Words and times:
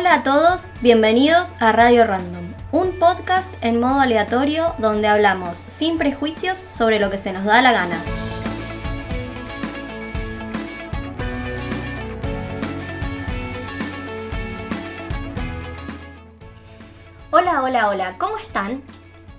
Hola 0.00 0.14
a 0.14 0.22
todos, 0.22 0.70
bienvenidos 0.80 1.54
a 1.60 1.72
Radio 1.72 2.06
Random, 2.06 2.54
un 2.72 2.98
podcast 2.98 3.54
en 3.60 3.78
modo 3.78 4.00
aleatorio 4.00 4.74
donde 4.78 5.08
hablamos 5.08 5.62
sin 5.68 5.98
prejuicios 5.98 6.64
sobre 6.70 6.98
lo 6.98 7.10
que 7.10 7.18
se 7.18 7.34
nos 7.34 7.44
da 7.44 7.60
la 7.60 7.72
gana. 7.72 8.00
Hola, 17.30 17.62
hola, 17.62 17.90
hola, 17.90 18.14
¿cómo 18.16 18.38
están? 18.38 18.80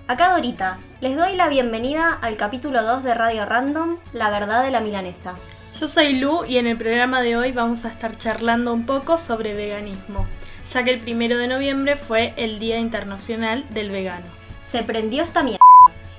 Acá 0.07 0.29
Dorita, 0.29 0.77
les 0.99 1.17
doy 1.17 1.35
la 1.35 1.49
bienvenida 1.49 2.19
al 2.21 2.37
capítulo 2.37 2.83
2 2.83 3.01
de 3.01 3.15
Radio 3.15 3.45
Random, 3.45 3.97
La 4.13 4.29
verdad 4.29 4.63
de 4.63 4.69
la 4.69 4.81
milanesa. 4.81 5.33
Yo 5.79 5.87
soy 5.87 6.19
Lu 6.19 6.45
y 6.45 6.57
en 6.57 6.67
el 6.67 6.77
programa 6.77 7.23
de 7.23 7.35
hoy 7.35 7.51
vamos 7.51 7.83
a 7.85 7.87
estar 7.89 8.15
charlando 8.15 8.71
un 8.73 8.85
poco 8.85 9.17
sobre 9.17 9.55
veganismo, 9.55 10.27
ya 10.71 10.83
que 10.83 10.91
el 10.91 11.01
primero 11.01 11.37
de 11.37 11.47
noviembre 11.47 11.97
fue 11.97 12.33
el 12.37 12.57
Día 12.59 12.79
Internacional 12.79 13.65
del 13.71 13.91
Vegano. 13.91 14.25
Se 14.69 14.83
prendió 14.83 15.23
esta 15.23 15.43
mierda 15.43 15.59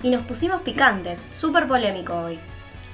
y 0.02 0.10
nos 0.10 0.22
pusimos 0.22 0.60
picantes, 0.60 1.26
súper 1.32 1.66
polémico 1.66 2.14
hoy. 2.14 2.38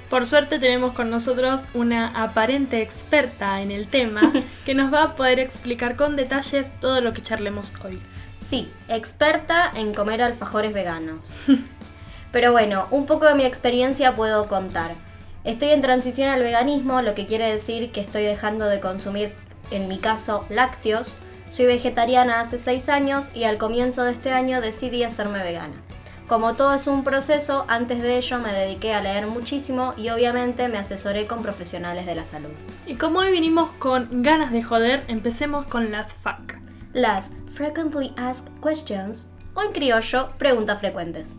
Por 0.09 0.25
suerte 0.25 0.57
tenemos 0.57 0.93
con 0.93 1.09
nosotros 1.09 1.65
una 1.73 2.07
aparente 2.07 2.81
experta 2.81 3.61
en 3.61 3.71
el 3.71 3.87
tema 3.87 4.21
que 4.65 4.73
nos 4.73 4.93
va 4.93 5.03
a 5.03 5.15
poder 5.15 5.39
explicar 5.39 5.97
con 5.97 6.15
detalles 6.15 6.71
todo 6.79 7.01
lo 7.01 7.13
que 7.13 7.21
charlemos 7.21 7.73
hoy. 7.83 8.01
Sí, 8.49 8.71
experta 8.87 9.69
en 9.75 9.93
comer 9.93 10.21
alfajores 10.21 10.73
veganos. 10.73 11.29
Pero 12.31 12.51
bueno, 12.51 12.87
un 12.89 13.05
poco 13.05 13.25
de 13.25 13.35
mi 13.35 13.43
experiencia 13.43 14.15
puedo 14.15 14.47
contar. 14.47 14.95
Estoy 15.43 15.69
en 15.69 15.81
transición 15.81 16.29
al 16.29 16.41
veganismo, 16.41 17.01
lo 17.01 17.15
que 17.15 17.25
quiere 17.25 17.51
decir 17.51 17.91
que 17.91 18.01
estoy 18.01 18.23
dejando 18.23 18.65
de 18.65 18.79
consumir, 18.79 19.33
en 19.71 19.87
mi 19.87 19.97
caso, 19.97 20.45
lácteos. 20.49 21.13
Soy 21.49 21.65
vegetariana 21.65 22.41
hace 22.41 22.57
6 22.57 22.89
años 22.89 23.29
y 23.33 23.45
al 23.45 23.57
comienzo 23.57 24.03
de 24.03 24.11
este 24.11 24.31
año 24.31 24.61
decidí 24.61 25.03
hacerme 25.03 25.43
vegana. 25.43 25.81
Como 26.27 26.53
todo 26.53 26.75
es 26.75 26.85
un 26.85 27.03
proceso, 27.03 27.65
antes 27.67 28.03
de 28.03 28.17
ello 28.17 28.37
me 28.37 28.53
dediqué 28.53 28.93
a 28.93 29.01
leer 29.01 29.25
muchísimo 29.25 29.95
y 29.97 30.09
obviamente 30.09 30.67
me 30.67 30.77
asesoré 30.77 31.25
con 31.25 31.41
profesionales 31.41 32.05
de 32.05 32.13
la 32.13 32.25
salud. 32.25 32.51
Y 32.85 32.95
como 32.95 33.19
hoy 33.19 33.31
vinimos 33.31 33.71
con 33.79 34.21
ganas 34.21 34.51
de 34.51 34.61
joder, 34.61 35.03
empecemos 35.07 35.65
con 35.65 35.91
las 35.91 36.13
FAQ. 36.13 36.59
Las 36.93 37.29
Frequently 37.51 38.13
Asked 38.15 38.51
Questions, 38.61 39.27
o 39.55 39.63
en 39.63 39.71
criollo, 39.71 40.29
preguntas 40.37 40.79
frecuentes. 40.79 41.35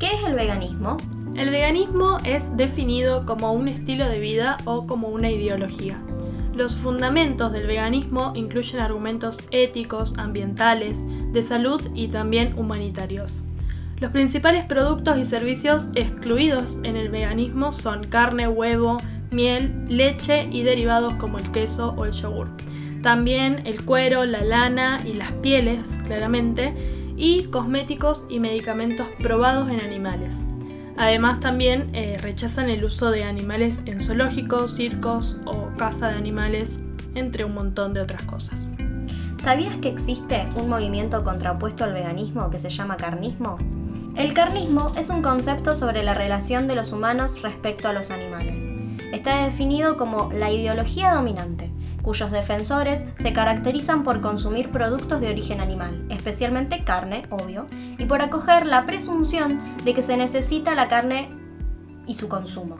¿Qué 0.00 0.06
es 0.14 0.24
el 0.24 0.34
veganismo? 0.34 0.96
El 1.36 1.50
veganismo 1.50 2.16
es 2.24 2.56
definido 2.56 3.26
como 3.26 3.52
un 3.52 3.68
estilo 3.68 4.08
de 4.08 4.18
vida 4.18 4.56
o 4.64 4.86
como 4.86 5.08
una 5.08 5.30
ideología. 5.30 6.00
Los 6.54 6.74
fundamentos 6.74 7.52
del 7.52 7.66
veganismo 7.66 8.32
incluyen 8.34 8.80
argumentos 8.80 9.46
éticos, 9.50 10.16
ambientales, 10.16 10.96
de 11.34 11.42
salud 11.42 11.82
y 11.94 12.08
también 12.08 12.58
humanitarios. 12.58 13.44
Los 13.98 14.10
principales 14.10 14.64
productos 14.64 15.18
y 15.18 15.26
servicios 15.26 15.90
excluidos 15.94 16.80
en 16.82 16.96
el 16.96 17.10
veganismo 17.10 17.70
son 17.70 18.04
carne, 18.04 18.48
huevo, 18.48 18.96
miel, 19.30 19.84
leche 19.86 20.48
y 20.50 20.62
derivados 20.62 21.12
como 21.16 21.36
el 21.36 21.52
queso 21.52 21.94
o 21.98 22.06
el 22.06 22.12
yogur. 22.12 22.48
También 23.02 23.66
el 23.66 23.84
cuero, 23.84 24.24
la 24.24 24.44
lana 24.44 24.96
y 25.04 25.12
las 25.12 25.32
pieles, 25.32 25.90
claramente, 26.06 26.99
y 27.20 27.44
cosméticos 27.44 28.24
y 28.30 28.40
medicamentos 28.40 29.06
probados 29.22 29.68
en 29.70 29.82
animales. 29.82 30.34
Además 30.96 31.38
también 31.38 31.94
eh, 31.94 32.16
rechazan 32.18 32.70
el 32.70 32.82
uso 32.82 33.10
de 33.10 33.24
animales 33.24 33.82
en 33.84 34.00
zoológicos, 34.00 34.74
circos 34.74 35.36
o 35.44 35.68
caza 35.76 36.08
de 36.08 36.16
animales, 36.16 36.80
entre 37.14 37.44
un 37.44 37.52
montón 37.52 37.92
de 37.92 38.00
otras 38.00 38.22
cosas. 38.22 38.70
¿Sabías 39.36 39.76
que 39.76 39.88
existe 39.88 40.48
un 40.58 40.70
movimiento 40.70 41.22
contrapuesto 41.22 41.84
al 41.84 41.92
veganismo 41.92 42.48
que 42.48 42.58
se 42.58 42.70
llama 42.70 42.96
carnismo? 42.96 43.58
El 44.16 44.32
carnismo 44.32 44.92
es 44.96 45.10
un 45.10 45.20
concepto 45.20 45.74
sobre 45.74 46.02
la 46.02 46.14
relación 46.14 46.68
de 46.68 46.74
los 46.74 46.90
humanos 46.90 47.42
respecto 47.42 47.88
a 47.88 47.92
los 47.92 48.10
animales. 48.10 48.66
Está 49.12 49.44
definido 49.44 49.98
como 49.98 50.32
la 50.32 50.50
ideología 50.50 51.12
dominante, 51.12 51.70
cuyos 52.02 52.30
defensores 52.30 53.06
se 53.18 53.32
caracterizan 53.32 54.02
por 54.02 54.20
consumir 54.20 54.70
productos 54.70 55.20
de 55.20 55.30
origen 55.30 55.60
animal, 55.60 56.02
especialmente 56.08 56.84
carne, 56.84 57.26
obvio, 57.30 57.66
y 57.98 58.06
por 58.06 58.22
acoger 58.22 58.66
la 58.66 58.86
presunción 58.86 59.60
de 59.84 59.94
que 59.94 60.02
se 60.02 60.16
necesita 60.16 60.74
la 60.74 60.88
carne 60.88 61.30
y 62.06 62.14
su 62.14 62.28
consumo. 62.28 62.76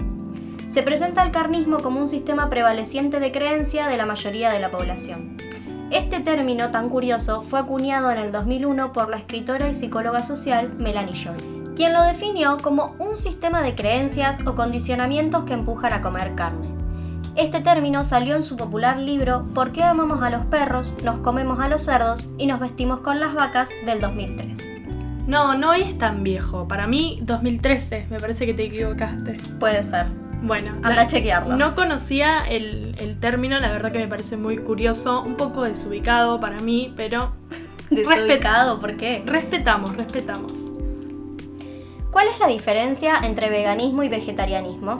Se 0.69 0.83
presenta 0.83 1.23
el 1.23 1.33
carnismo 1.33 1.79
como 1.79 2.01
un 2.01 2.09
sistema 2.09 2.49
prevaleciente 2.49 3.19
de 3.19 3.33
creencia 3.33 3.89
de 3.89 3.97
la 3.97 4.07
mayoría 4.07 4.51
de 4.51 4.61
la 4.61 4.71
población. 4.71 5.37
Este 5.91 6.21
término 6.21 6.71
tan 6.71 6.89
curioso 6.89 7.43
fue 7.43 7.59
acuñado 7.59 8.13
en 8.13 8.19
el 8.19 8.31
2001 8.31 8.93
por 8.93 9.11
la 9.11 9.17
escritora 9.17 9.69
y 9.69 9.75
psicóloga 9.75 10.23
social 10.23 10.73
Melanie 10.79 11.17
Joy, 11.17 11.75
quien 11.75 11.93
lo 11.93 12.03
definió 12.03 12.57
como 12.59 12.95
un 13.01 13.17
sistema 13.17 13.63
de 13.63 13.75
creencias 13.75 14.39
o 14.47 14.55
condicionamientos 14.55 15.43
que 15.43 15.55
empujan 15.55 15.93
a 15.93 16.01
comer 16.01 16.37
carne. 16.37 16.70
Este 17.41 17.61
término 17.61 18.05
salió 18.05 18.37
en 18.37 18.43
su 18.43 18.55
popular 18.59 18.99
libro 18.99 19.47
¿Por 19.55 19.73
qué 19.73 19.83
amamos 19.83 20.23
a 20.23 20.29
los 20.29 20.45
perros, 20.47 20.93
nos 21.03 21.17
comemos 21.21 21.59
a 21.59 21.69
los 21.69 21.81
cerdos 21.83 22.29
y 22.37 22.47
nos 22.47 22.61
vestimos 22.61 23.01
con 23.01 23.19
las 23.19 23.33
vacas? 23.35 23.71
del 23.87 23.99
2003. 24.03 24.69
No, 25.27 25.55
no 25.55 25.73
es 25.73 25.97
tan 25.97 26.23
viejo. 26.23 26.69
Para 26.69 26.87
mí, 26.87 27.19
2013. 27.23 28.09
Me 28.11 28.19
parece 28.19 28.45
que 28.45 28.53
te 28.53 28.65
equivocaste. 28.65 29.39
Puede 29.59 29.83
ser. 29.83 30.09
Bueno, 30.43 30.73
Anda 30.83 31.03
a 31.03 31.07
chequearlo. 31.07 31.57
No 31.57 31.75
conocía 31.75 32.45
el, 32.47 32.95
el 32.99 33.19
término, 33.19 33.59
la 33.59 33.71
verdad 33.71 33.91
que 33.91 34.01
me 34.01 34.09
parece 34.09 34.37
muy 34.37 34.59
curioso, 34.59 35.23
un 35.23 35.37
poco 35.37 35.63
desubicado 35.63 36.41
para 36.41 36.59
mí, 36.59 36.93
pero 36.95 37.33
Desubicado, 37.91 38.81
¿por 38.81 38.97
qué? 38.99 39.23
respetamos, 39.25 39.97
respetamos. 39.97 40.53
¿Cuál 42.11 42.29
es 42.29 42.39
la 42.39 42.49
diferencia 42.49 43.19
entre 43.23 43.49
veganismo 43.49 44.03
y 44.03 44.11
vegetarianismo? 44.11 44.99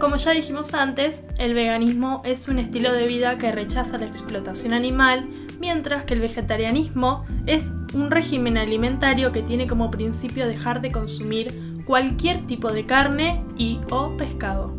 Como 0.00 0.16
ya 0.16 0.30
dijimos 0.30 0.72
antes, 0.72 1.22
el 1.36 1.52
veganismo 1.52 2.22
es 2.24 2.48
un 2.48 2.58
estilo 2.58 2.90
de 2.90 3.06
vida 3.06 3.36
que 3.36 3.52
rechaza 3.52 3.98
la 3.98 4.06
explotación 4.06 4.72
animal, 4.72 5.28
mientras 5.60 6.06
que 6.06 6.14
el 6.14 6.20
vegetarianismo 6.20 7.26
es 7.44 7.64
un 7.92 8.10
régimen 8.10 8.56
alimentario 8.56 9.30
que 9.30 9.42
tiene 9.42 9.66
como 9.66 9.90
principio 9.90 10.48
dejar 10.48 10.80
de 10.80 10.90
consumir 10.90 11.82
cualquier 11.84 12.46
tipo 12.46 12.72
de 12.72 12.86
carne 12.86 13.44
y 13.58 13.78
o 13.90 14.16
pescado. 14.16 14.74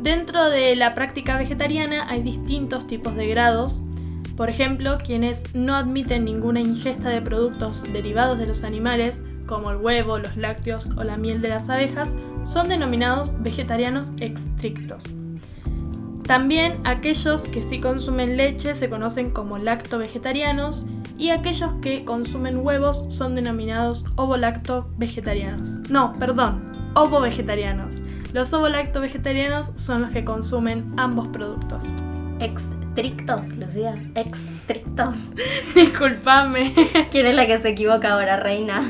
Dentro 0.00 0.50
de 0.50 0.76
la 0.76 0.94
práctica 0.94 1.38
vegetariana 1.38 2.06
hay 2.06 2.22
distintos 2.22 2.86
tipos 2.86 3.16
de 3.16 3.28
grados. 3.28 3.80
Por 4.36 4.50
ejemplo, 4.50 4.98
quienes 5.02 5.54
no 5.54 5.74
admiten 5.76 6.26
ninguna 6.26 6.60
ingesta 6.60 7.08
de 7.08 7.22
productos 7.22 7.90
derivados 7.90 8.38
de 8.38 8.44
los 8.44 8.64
animales, 8.64 9.22
como 9.46 9.70
el 9.70 9.78
huevo, 9.78 10.18
los 10.18 10.36
lácteos 10.36 10.90
o 10.98 11.04
la 11.04 11.16
miel 11.16 11.40
de 11.40 11.48
las 11.48 11.70
abejas, 11.70 12.14
son 12.46 12.68
denominados 12.68 13.32
vegetarianos 13.42 14.12
estrictos. 14.20 15.04
También 16.26 16.80
aquellos 16.84 17.46
que 17.48 17.62
sí 17.62 17.80
consumen 17.80 18.36
leche 18.36 18.74
se 18.74 18.88
conocen 18.88 19.30
como 19.30 19.58
lacto-vegetarianos 19.58 20.86
y 21.18 21.30
aquellos 21.30 21.72
que 21.82 22.04
consumen 22.04 22.58
huevos 22.58 23.06
son 23.14 23.34
denominados 23.36 24.04
ovo-lacto-vegetarianos. 24.16 25.88
No, 25.88 26.14
perdón, 26.18 26.72
ovo-vegetarianos. 26.94 27.94
Los 28.32 28.52
ovo-lacto-vegetarianos 28.52 29.72
son 29.76 30.02
los 30.02 30.10
que 30.10 30.24
consumen 30.24 30.92
ambos 30.96 31.28
productos. 31.28 31.84
Extrictos, 32.40 33.56
Lucía. 33.56 33.94
Extrictos. 34.14 35.14
Disculpame. 35.74 36.74
¿Quién 37.10 37.26
es 37.26 37.34
la 37.34 37.46
que 37.46 37.58
se 37.60 37.70
equivoca 37.70 38.14
ahora, 38.14 38.36
reina? 38.36 38.80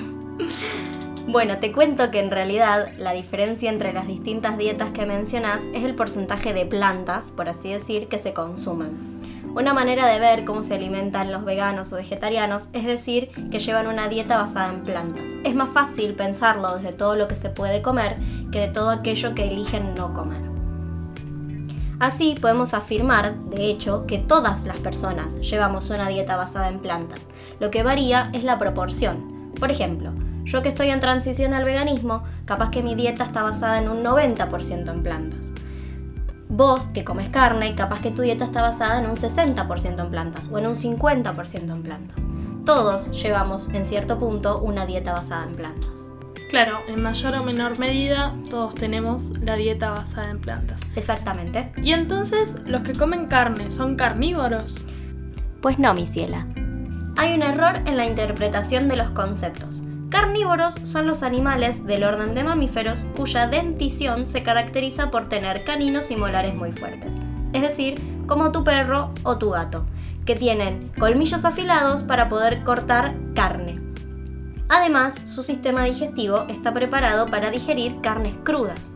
Bueno, 1.37 1.59
te 1.59 1.71
cuento 1.71 2.11
que 2.11 2.19
en 2.19 2.31
realidad 2.31 2.93
la 2.97 3.13
diferencia 3.13 3.69
entre 3.69 3.93
las 3.93 4.07
distintas 4.07 4.57
dietas 4.57 4.93
que 4.93 5.05
mencionas 5.05 5.61
es 5.75 5.85
el 5.85 5.95
porcentaje 5.95 6.55
de 6.55 6.65
plantas, 6.65 7.27
por 7.31 7.47
así 7.51 7.69
decir, 7.69 8.09
que 8.09 8.19
se 8.19 8.33
consumen. 8.33 9.21
Una 9.55 9.75
manera 9.75 10.07
de 10.07 10.19
ver 10.19 10.47
cómo 10.47 10.63
se 10.63 10.77
alimentan 10.77 11.31
los 11.31 11.45
veganos 11.45 11.93
o 11.93 11.97
vegetarianos 11.97 12.71
es 12.73 12.87
decir 12.87 13.29
que 13.51 13.59
llevan 13.59 13.87
una 13.87 14.09
dieta 14.09 14.39
basada 14.39 14.73
en 14.73 14.83
plantas. 14.83 15.29
Es 15.45 15.55
más 15.55 15.69
fácil 15.69 16.15
pensarlo 16.15 16.75
desde 16.77 16.95
todo 16.95 17.17
lo 17.17 17.29
que 17.29 17.37
se 17.37 17.51
puede 17.51 17.83
comer 17.83 18.17
que 18.51 18.61
de 18.61 18.69
todo 18.69 18.89
aquello 18.89 19.35
que 19.35 19.47
eligen 19.47 19.93
no 19.95 20.15
comer. 20.15 20.41
Así 21.99 22.35
podemos 22.41 22.73
afirmar, 22.73 23.35
de 23.51 23.67
hecho, 23.67 24.07
que 24.07 24.17
todas 24.17 24.65
las 24.65 24.81
personas 24.81 25.39
llevamos 25.43 25.91
una 25.91 26.09
dieta 26.09 26.39
basada 26.39 26.71
en 26.71 26.79
plantas. 26.79 27.29
Lo 27.61 27.71
que 27.71 27.83
varía 27.83 28.31
es 28.33 28.43
la 28.43 28.57
proporción. 28.57 29.53
Por 29.61 29.71
ejemplo, 29.71 30.13
yo 30.47 30.63
que 30.63 30.69
estoy 30.69 30.91
en 30.91 31.01
transición 31.01 31.55
al 31.55 31.65
veganismo, 31.65 32.23
capaz 32.45 32.71
que 32.71 32.83
mi 32.83 32.95
dieta 32.95 33.25
está 33.25 33.43
basada 33.43 33.79
en 33.79 33.89
un 33.89 34.05
90% 34.05 34.91
en 34.91 35.03
plantas. 35.03 35.51
Vos 36.49 36.85
que 36.95 37.05
comes 37.05 37.29
carne, 37.29 37.75
capaz 37.75 38.01
que 38.01 38.13
tu 38.13 38.23
dieta 38.23 38.45
está 38.45 38.63
basada 38.63 39.01
en 39.01 39.11
un 39.11 39.17
60% 39.17 40.01
en 40.01 40.11
plantas 40.11 40.49
o 40.53 40.59
en 40.59 40.69
un 40.69 40.77
50% 40.77 41.73
en 41.73 41.83
plantas. 41.83 42.25
todos 42.65 43.11
llevamos 43.23 43.69
en 43.69 43.87
cierto 43.87 44.19
punto 44.19 44.61
una 44.61 44.87
dieta 44.87 45.13
basada 45.13 45.45
en 45.45 45.57
plantas. 45.57 46.11
Claro, 46.49 46.79
en 46.87 47.03
mayor 47.03 47.35
o 47.35 47.43
menor 47.43 47.79
medida 47.81 48.33
todos 48.49 48.77
tenemos 48.77 49.37
la 49.41 49.57
dieta 49.57 49.91
basada 49.91 50.31
en 50.31 50.41
plantas. 50.41 50.81
Exactamente. 50.95 51.73
¿Y 51.83 51.93
entonces 51.93 52.55
los 52.65 52.83
que 52.83 52.93
comen 52.93 53.27
carne 53.27 53.71
son 53.71 53.97
carnívoros? 53.97 54.85
Pues 55.61 55.81
no, 55.81 55.93
mi 55.93 56.07
ciela. 56.07 56.47
Hay 57.17 57.35
un 57.35 57.43
error 57.43 57.81
en 57.87 57.97
la 57.97 58.07
interpretación 58.07 58.89
de 58.89 58.97
los 58.97 59.11
conceptos. 59.11 59.83
Carnívoros 60.11 60.75
son 60.85 61.09
los 61.09 61.25
animales 61.25 61.85
del 61.85 62.05
orden 62.05 62.35
de 62.35 62.45
mamíferos 62.45 63.01
cuya 63.17 63.49
dentición 63.49 64.29
se 64.29 64.45
caracteriza 64.45 65.11
por 65.11 65.29
tener 65.29 65.65
caninos 65.65 66.13
y 66.13 66.17
molares 66.17 66.55
muy 66.55 66.71
fuertes. 66.71 67.19
Es 67.53 67.63
decir, 67.63 67.95
como 68.29 68.53
tu 68.53 68.63
perro 68.63 69.11
o 69.25 69.37
tu 69.37 69.51
gato, 69.51 69.85
que 70.25 70.37
tienen 70.37 70.93
colmillos 70.99 71.45
afilados 71.45 72.03
para 72.03 72.29
poder 72.29 72.63
cortar 72.63 73.17
carne. 73.35 73.81
Además, 74.69 75.21
su 75.25 75.43
sistema 75.43 75.85
digestivo 75.85 76.45
está 76.49 76.73
preparado 76.73 77.29
para 77.29 77.51
digerir 77.51 78.01
carnes 78.01 78.37
crudas. 78.45 78.95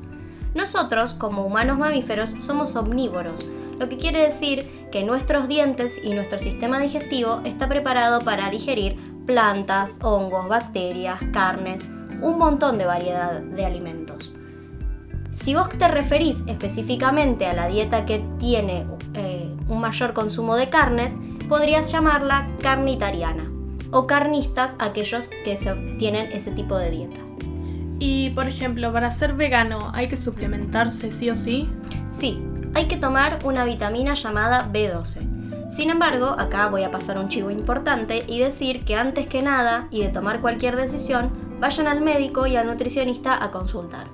Nosotros, 0.55 1.15
como 1.15 1.45
humanos 1.45 1.79
mamíferos, 1.79 2.35
somos 2.41 2.77
omnívoros, 2.77 3.47
lo 3.81 3.89
que 3.89 3.97
quiere 3.97 4.21
decir 4.21 4.89
que 4.93 5.05
nuestros 5.05 5.49
dientes 5.49 5.99
y 6.05 6.11
nuestro 6.11 6.39
sistema 6.39 6.79
digestivo 6.79 7.41
está 7.45 7.67
preparado 7.69 8.21
para 8.21 8.51
digerir 8.51 8.99
plantas, 9.27 9.99
hongos, 10.03 10.49
bacterias, 10.49 11.21
carnes, 11.33 11.83
un 12.21 12.39
montón 12.39 12.79
de 12.79 12.87
variedad 12.87 13.41
de 13.41 13.65
alimentos. 13.65 14.33
Si 15.33 15.55
vos 15.55 15.69
te 15.69 15.89
referís 15.89 16.43
específicamente 16.47 17.47
a 17.47 17.55
la 17.55 17.69
dieta 17.69 18.05
que 18.05 18.25
tiene 18.39 18.87
eh, 19.15 19.55
un 19.69 19.81
mayor 19.81 20.13
consumo 20.13 20.57
de 20.57 20.69
carnes, 20.69 21.17
podrías 21.49 21.91
llamarla 21.93 22.49
carnitariana 22.63 23.51
o 23.93 24.07
carnistas 24.07 24.77
aquellos 24.79 25.29
que 25.45 25.57
tienen 25.99 26.31
ese 26.33 26.51
tipo 26.53 26.77
de 26.77 26.91
dieta. 26.91 27.21
Y 27.99 28.31
por 28.31 28.49
ejemplo, 28.49 28.93
para 28.93 29.11
ser 29.11 29.35
vegano, 29.35 29.79
¿hay 29.93 30.09
que 30.09 30.17
suplementarse 30.17 31.13
sí 31.13 31.31
o 31.31 31.35
sí? 31.35 31.69
Sí, 32.11 32.43
hay 32.75 32.87
que 32.87 32.97
tomar 32.97 33.39
una 33.45 33.65
vitamina 33.65 34.15
llamada 34.15 34.69
B12. 34.71 35.30
Sin 35.71 35.89
embargo, 35.89 36.35
acá 36.37 36.69
voy 36.69 36.83
a 36.83 36.91
pasar 36.91 37.19
un 37.19 37.29
chivo 37.29 37.51
importante 37.51 38.25
y 38.27 38.41
decir 38.41 38.85
que 38.85 38.97
antes 38.97 39.29
que 39.29 39.41
nada 39.41 39.87
y 39.91 40.03
de 40.03 40.09
tomar 40.09 40.41
cualquier 40.41 40.77
decisión, 40.77 41.31
vayan 41.61 41.87
al 41.87 42.01
médico 42.01 42.47
y 42.47 42.57
al 42.57 42.67
nutricionista 42.67 43.43
a 43.43 43.51
consultar. 43.53 44.09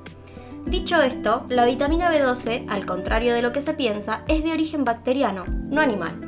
Dicho 0.66 1.00
esto, 1.00 1.46
la 1.48 1.64
vitamina 1.64 2.12
B12, 2.12 2.66
al 2.68 2.84
contrario 2.84 3.32
de 3.32 3.40
lo 3.40 3.52
que 3.52 3.62
se 3.62 3.72
piensa, 3.72 4.22
es 4.28 4.44
de 4.44 4.52
origen 4.52 4.84
bacteriano, 4.84 5.44
no 5.46 5.80
animal. 5.80 6.20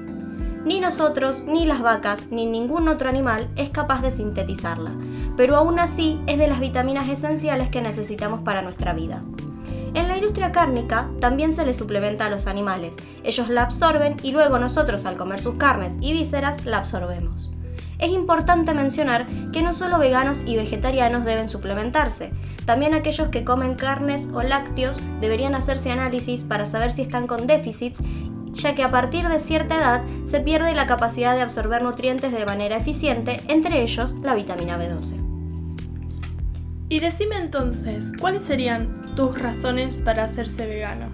Ni 0.64 0.80
nosotros, 0.80 1.44
ni 1.44 1.66
las 1.66 1.82
vacas, 1.82 2.28
ni 2.30 2.46
ningún 2.46 2.88
otro 2.88 3.08
animal 3.08 3.48
es 3.56 3.70
capaz 3.70 4.00
de 4.00 4.10
sintetizarla, 4.10 4.92
pero 5.36 5.56
aún 5.56 5.78
así 5.78 6.20
es 6.26 6.38
de 6.38 6.46
las 6.46 6.60
vitaminas 6.60 7.08
esenciales 7.08 7.68
que 7.68 7.82
necesitamos 7.82 8.42
para 8.42 8.62
nuestra 8.62 8.92
vida. 8.92 9.22
En 9.94 10.08
la 10.08 10.16
industria 10.16 10.52
cárnica 10.52 11.08
también 11.20 11.52
se 11.52 11.64
le 11.64 11.74
suplementa 11.74 12.26
a 12.26 12.30
los 12.30 12.46
animales. 12.46 12.96
Ellos 13.24 13.48
la 13.48 13.62
absorben 13.62 14.16
y 14.22 14.32
luego 14.32 14.58
nosotros 14.58 15.04
al 15.06 15.16
comer 15.16 15.40
sus 15.40 15.54
carnes 15.54 15.96
y 16.00 16.12
vísceras 16.12 16.64
la 16.64 16.78
absorbemos. 16.78 17.50
Es 17.98 18.10
importante 18.10 18.74
mencionar 18.74 19.26
que 19.50 19.62
no 19.62 19.72
solo 19.72 19.98
veganos 19.98 20.42
y 20.46 20.54
vegetarianos 20.54 21.24
deben 21.24 21.48
suplementarse, 21.48 22.30
también 22.64 22.94
aquellos 22.94 23.28
que 23.28 23.44
comen 23.44 23.74
carnes 23.74 24.28
o 24.32 24.42
lácteos 24.42 25.00
deberían 25.20 25.56
hacerse 25.56 25.90
análisis 25.90 26.44
para 26.44 26.66
saber 26.66 26.92
si 26.92 27.02
están 27.02 27.26
con 27.26 27.46
déficits 27.48 28.00
ya 28.52 28.74
que 28.74 28.82
a 28.82 28.90
partir 28.90 29.28
de 29.28 29.40
cierta 29.40 29.76
edad 29.76 30.02
se 30.24 30.40
pierde 30.40 30.74
la 30.74 30.86
capacidad 30.86 31.34
de 31.34 31.42
absorber 31.42 31.82
nutrientes 31.82 32.32
de 32.32 32.46
manera 32.46 32.76
eficiente, 32.76 33.40
entre 33.48 33.82
ellos 33.82 34.14
la 34.22 34.34
vitamina 34.34 34.78
B12. 34.78 35.27
Y 36.88 37.00
decime 37.00 37.36
entonces, 37.36 38.12
¿cuáles 38.20 38.44
serían 38.44 39.14
tus 39.14 39.38
razones 39.38 39.98
para 39.98 40.24
hacerse 40.24 40.66
vegano? 40.66 41.06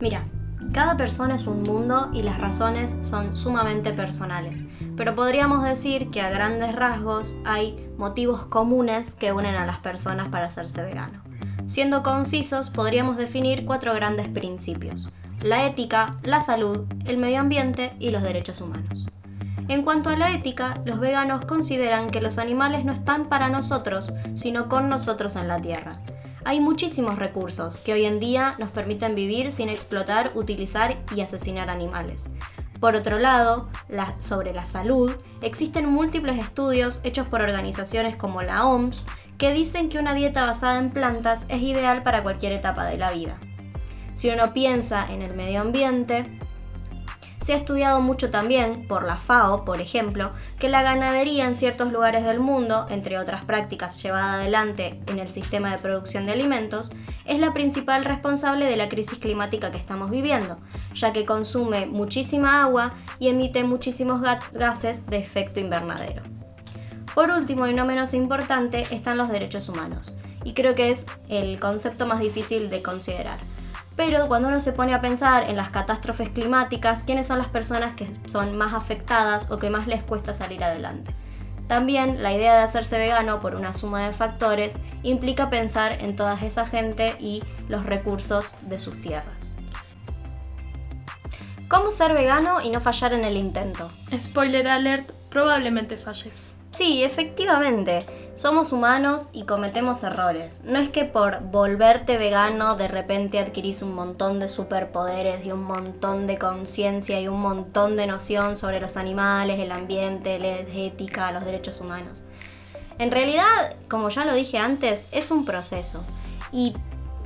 Mira, 0.00 0.24
cada 0.72 0.96
persona 0.96 1.34
es 1.34 1.46
un 1.46 1.62
mundo 1.62 2.10
y 2.12 2.22
las 2.22 2.40
razones 2.40 2.96
son 3.02 3.36
sumamente 3.36 3.92
personales, 3.92 4.64
pero 4.96 5.14
podríamos 5.14 5.64
decir 5.64 6.10
que 6.10 6.20
a 6.20 6.30
grandes 6.30 6.74
rasgos 6.74 7.34
hay 7.44 7.88
motivos 7.98 8.44
comunes 8.46 9.12
que 9.12 9.32
unen 9.32 9.56
a 9.56 9.66
las 9.66 9.78
personas 9.78 10.28
para 10.28 10.46
hacerse 10.46 10.82
vegano. 10.82 11.22
Siendo 11.66 12.02
concisos, 12.02 12.70
podríamos 12.70 13.16
definir 13.16 13.64
cuatro 13.64 13.94
grandes 13.94 14.28
principios 14.28 15.10
la 15.42 15.66
ética, 15.66 16.18
la 16.22 16.42
salud, 16.42 16.84
el 17.06 17.16
medio 17.16 17.40
ambiente 17.40 17.92
y 17.98 18.10
los 18.10 18.22
derechos 18.22 18.60
humanos. 18.60 19.06
En 19.70 19.84
cuanto 19.84 20.10
a 20.10 20.16
la 20.16 20.32
ética, 20.32 20.80
los 20.84 20.98
veganos 20.98 21.44
consideran 21.44 22.10
que 22.10 22.20
los 22.20 22.38
animales 22.38 22.84
no 22.84 22.92
están 22.92 23.28
para 23.28 23.48
nosotros, 23.48 24.12
sino 24.34 24.68
con 24.68 24.88
nosotros 24.88 25.36
en 25.36 25.46
la 25.46 25.60
Tierra. 25.60 26.00
Hay 26.44 26.58
muchísimos 26.58 27.20
recursos 27.20 27.76
que 27.76 27.92
hoy 27.92 28.04
en 28.04 28.18
día 28.18 28.56
nos 28.58 28.70
permiten 28.70 29.14
vivir 29.14 29.52
sin 29.52 29.68
explotar, 29.68 30.32
utilizar 30.34 30.96
y 31.14 31.20
asesinar 31.20 31.70
animales. 31.70 32.30
Por 32.80 32.96
otro 32.96 33.20
lado, 33.20 33.68
sobre 34.18 34.52
la 34.52 34.66
salud, 34.66 35.12
existen 35.40 35.88
múltiples 35.88 36.40
estudios 36.40 36.98
hechos 37.04 37.28
por 37.28 37.40
organizaciones 37.40 38.16
como 38.16 38.42
la 38.42 38.66
OMS 38.66 39.06
que 39.38 39.52
dicen 39.52 39.88
que 39.88 40.00
una 40.00 40.14
dieta 40.14 40.46
basada 40.46 40.80
en 40.80 40.90
plantas 40.90 41.46
es 41.48 41.62
ideal 41.62 42.02
para 42.02 42.24
cualquier 42.24 42.54
etapa 42.54 42.86
de 42.86 42.98
la 42.98 43.12
vida. 43.12 43.38
Si 44.14 44.30
uno 44.30 44.52
piensa 44.52 45.06
en 45.08 45.22
el 45.22 45.34
medio 45.34 45.60
ambiente, 45.60 46.24
se 47.42 47.54
ha 47.54 47.56
estudiado 47.56 48.00
mucho 48.00 48.30
también, 48.30 48.86
por 48.86 49.04
la 49.04 49.16
FAO, 49.16 49.64
por 49.64 49.80
ejemplo, 49.80 50.32
que 50.58 50.68
la 50.68 50.82
ganadería 50.82 51.46
en 51.46 51.56
ciertos 51.56 51.90
lugares 51.90 52.24
del 52.24 52.38
mundo, 52.38 52.86
entre 52.90 53.18
otras 53.18 53.44
prácticas 53.44 54.02
llevadas 54.02 54.40
adelante 54.40 55.00
en 55.06 55.18
el 55.18 55.28
sistema 55.28 55.70
de 55.70 55.78
producción 55.78 56.24
de 56.24 56.32
alimentos, 56.32 56.90
es 57.24 57.40
la 57.40 57.52
principal 57.52 58.04
responsable 58.04 58.66
de 58.66 58.76
la 58.76 58.88
crisis 58.88 59.18
climática 59.18 59.70
que 59.70 59.78
estamos 59.78 60.10
viviendo, 60.10 60.56
ya 60.94 61.12
que 61.12 61.24
consume 61.24 61.86
muchísima 61.86 62.62
agua 62.62 62.92
y 63.18 63.28
emite 63.28 63.64
muchísimos 63.64 64.20
gases 64.52 65.06
de 65.06 65.18
efecto 65.18 65.60
invernadero. 65.60 66.22
Por 67.14 67.30
último 67.30 67.66
y 67.66 67.74
no 67.74 67.86
menos 67.86 68.14
importante 68.14 68.86
están 68.90 69.16
los 69.16 69.30
derechos 69.30 69.68
humanos, 69.68 70.14
y 70.44 70.52
creo 70.52 70.74
que 70.74 70.90
es 70.90 71.06
el 71.28 71.58
concepto 71.58 72.06
más 72.06 72.20
difícil 72.20 72.70
de 72.70 72.82
considerar 72.82 73.38
pero 74.00 74.28
cuando 74.28 74.48
uno 74.48 74.60
se 74.60 74.72
pone 74.72 74.94
a 74.94 75.02
pensar 75.02 75.50
en 75.50 75.56
las 75.56 75.68
catástrofes 75.68 76.30
climáticas, 76.30 77.04
¿quiénes 77.04 77.26
son 77.26 77.36
las 77.36 77.48
personas 77.48 77.94
que 77.94 78.06
son 78.26 78.56
más 78.56 78.72
afectadas 78.72 79.50
o 79.50 79.58
que 79.58 79.68
más 79.68 79.86
les 79.86 80.02
cuesta 80.02 80.32
salir 80.32 80.64
adelante? 80.64 81.14
También 81.66 82.22
la 82.22 82.32
idea 82.32 82.54
de 82.54 82.62
hacerse 82.62 82.96
vegano 82.96 83.40
por 83.40 83.56
una 83.56 83.74
suma 83.74 84.06
de 84.06 84.14
factores 84.14 84.76
implica 85.02 85.50
pensar 85.50 86.00
en 86.00 86.16
toda 86.16 86.32
esa 86.40 86.64
gente 86.64 87.14
y 87.20 87.42
los 87.68 87.84
recursos 87.84 88.54
de 88.62 88.78
sus 88.78 88.98
tierras. 89.02 89.54
¿Cómo 91.68 91.90
ser 91.90 92.14
vegano 92.14 92.62
y 92.62 92.70
no 92.70 92.80
fallar 92.80 93.12
en 93.12 93.26
el 93.26 93.36
intento? 93.36 93.90
Spoiler 94.18 94.66
alert, 94.66 95.10
probablemente 95.28 95.98
falles. 95.98 96.54
Sí, 96.76 97.02
efectivamente. 97.02 98.06
Somos 98.36 98.72
humanos 98.72 99.28
y 99.32 99.42
cometemos 99.44 100.02
errores. 100.02 100.62
No 100.64 100.78
es 100.78 100.88
que 100.88 101.04
por 101.04 101.40
volverte 101.40 102.16
vegano 102.16 102.74
de 102.74 102.88
repente 102.88 103.38
adquirís 103.38 103.82
un 103.82 103.94
montón 103.94 104.40
de 104.40 104.48
superpoderes 104.48 105.44
y 105.44 105.52
un 105.52 105.62
montón 105.62 106.26
de 106.26 106.38
conciencia 106.38 107.20
y 107.20 107.28
un 107.28 107.40
montón 107.40 107.98
de 107.98 108.06
noción 108.06 108.56
sobre 108.56 108.80
los 108.80 108.96
animales, 108.96 109.58
el 109.58 109.72
ambiente, 109.72 110.38
la 110.38 110.60
ética, 110.60 111.32
los 111.32 111.44
derechos 111.44 111.82
humanos. 111.82 112.24
En 112.98 113.10
realidad, 113.10 113.76
como 113.88 114.08
ya 114.08 114.24
lo 114.24 114.32
dije 114.32 114.56
antes, 114.56 115.06
es 115.12 115.30
un 115.30 115.44
proceso. 115.44 116.02
Y 116.50 116.72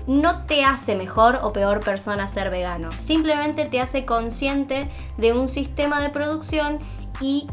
no 0.06 0.44
te 0.46 0.64
hace 0.64 0.96
mejor 0.96 1.38
o 1.42 1.52
peor 1.52 1.80
persona 1.80 2.28
ser 2.28 2.50
vegano. 2.50 2.90
Simplemente 2.98 3.66
te 3.66 3.80
hace 3.80 4.04
consciente 4.04 4.88
de 5.16 5.32
un 5.32 5.48
sistema 5.48 6.00
de 6.02 6.10
producción 6.10 6.78
y 7.20 7.46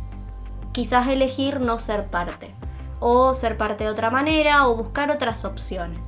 quizás 0.72 1.08
elegir 1.08 1.60
no 1.60 1.80
ser 1.80 2.10
parte, 2.10 2.54
o 3.00 3.34
ser 3.34 3.58
parte 3.58 3.84
de 3.84 3.90
otra 3.90 4.10
manera, 4.10 4.68
o 4.68 4.75
buscar 4.75 5.12
otras 5.12 5.46
opciones. 5.46 6.00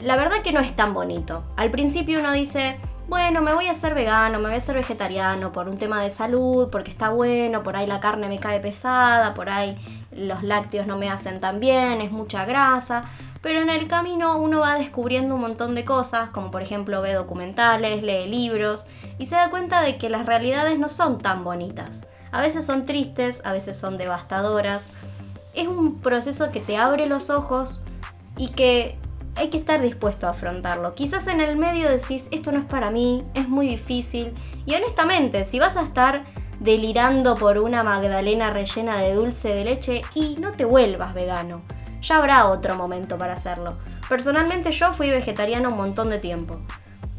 La 0.00 0.16
verdad 0.16 0.42
que 0.42 0.52
no 0.52 0.60
es 0.60 0.74
tan 0.74 0.94
bonito. 0.94 1.44
Al 1.56 1.70
principio 1.70 2.18
uno 2.20 2.32
dice, 2.32 2.80
bueno, 3.08 3.42
me 3.42 3.52
voy 3.52 3.66
a 3.66 3.72
hacer 3.72 3.94
vegano, 3.94 4.38
me 4.38 4.46
voy 4.46 4.54
a 4.54 4.58
hacer 4.58 4.74
vegetariano 4.74 5.52
por 5.52 5.68
un 5.68 5.78
tema 5.78 6.02
de 6.02 6.10
salud, 6.10 6.70
porque 6.70 6.90
está 6.90 7.10
bueno, 7.10 7.62
por 7.62 7.76
ahí 7.76 7.86
la 7.86 8.00
carne 8.00 8.28
me 8.28 8.38
cae 8.38 8.60
pesada, 8.60 9.34
por 9.34 9.48
ahí 9.50 9.76
los 10.10 10.42
lácteos 10.42 10.86
no 10.86 10.96
me 10.96 11.10
hacen 11.10 11.40
tan 11.40 11.60
bien, 11.60 12.00
es 12.00 12.10
mucha 12.10 12.44
grasa. 12.44 13.04
Pero 13.40 13.60
en 13.60 13.70
el 13.70 13.88
camino 13.88 14.38
uno 14.38 14.60
va 14.60 14.76
descubriendo 14.76 15.34
un 15.34 15.40
montón 15.40 15.74
de 15.74 15.84
cosas, 15.84 16.30
como 16.30 16.50
por 16.50 16.62
ejemplo 16.62 17.02
ve 17.02 17.12
documentales, 17.12 18.02
lee 18.02 18.28
libros, 18.28 18.84
y 19.18 19.26
se 19.26 19.34
da 19.34 19.50
cuenta 19.50 19.82
de 19.82 19.98
que 19.98 20.08
las 20.08 20.26
realidades 20.26 20.78
no 20.78 20.88
son 20.88 21.18
tan 21.18 21.44
bonitas. 21.44 22.02
A 22.32 22.40
veces 22.40 22.64
son 22.64 22.86
tristes, 22.86 23.42
a 23.44 23.52
veces 23.52 23.76
son 23.76 23.98
devastadoras. 23.98 24.82
Es 25.54 25.68
un 25.68 26.00
proceso 26.00 26.50
que 26.50 26.60
te 26.60 26.76
abre 26.76 27.06
los 27.06 27.30
ojos 27.30 27.82
y 28.36 28.48
que 28.48 28.98
hay 29.36 29.48
que 29.50 29.58
estar 29.58 29.80
dispuesto 29.80 30.26
a 30.26 30.30
afrontarlo. 30.30 30.94
Quizás 30.94 31.26
en 31.26 31.40
el 31.40 31.56
medio 31.56 31.88
decís, 31.88 32.28
esto 32.30 32.50
no 32.52 32.58
es 32.58 32.64
para 32.64 32.90
mí, 32.90 33.22
es 33.34 33.48
muy 33.48 33.68
difícil. 33.68 34.32
Y 34.66 34.74
honestamente, 34.74 35.44
si 35.44 35.58
vas 35.58 35.76
a 35.76 35.82
estar 35.82 36.24
delirando 36.60 37.34
por 37.34 37.58
una 37.58 37.82
magdalena 37.82 38.50
rellena 38.50 38.98
de 38.98 39.14
dulce 39.14 39.48
de 39.48 39.64
leche 39.64 40.02
y 40.14 40.36
no 40.36 40.52
te 40.52 40.64
vuelvas 40.64 41.12
vegano. 41.12 41.62
Ya 42.00 42.16
habrá 42.16 42.46
otro 42.46 42.74
momento 42.76 43.18
para 43.18 43.34
hacerlo. 43.34 43.76
Personalmente 44.08 44.72
yo 44.72 44.92
fui 44.92 45.10
vegetariano 45.10 45.70
un 45.70 45.76
montón 45.76 46.08
de 46.08 46.18
tiempo. 46.18 46.60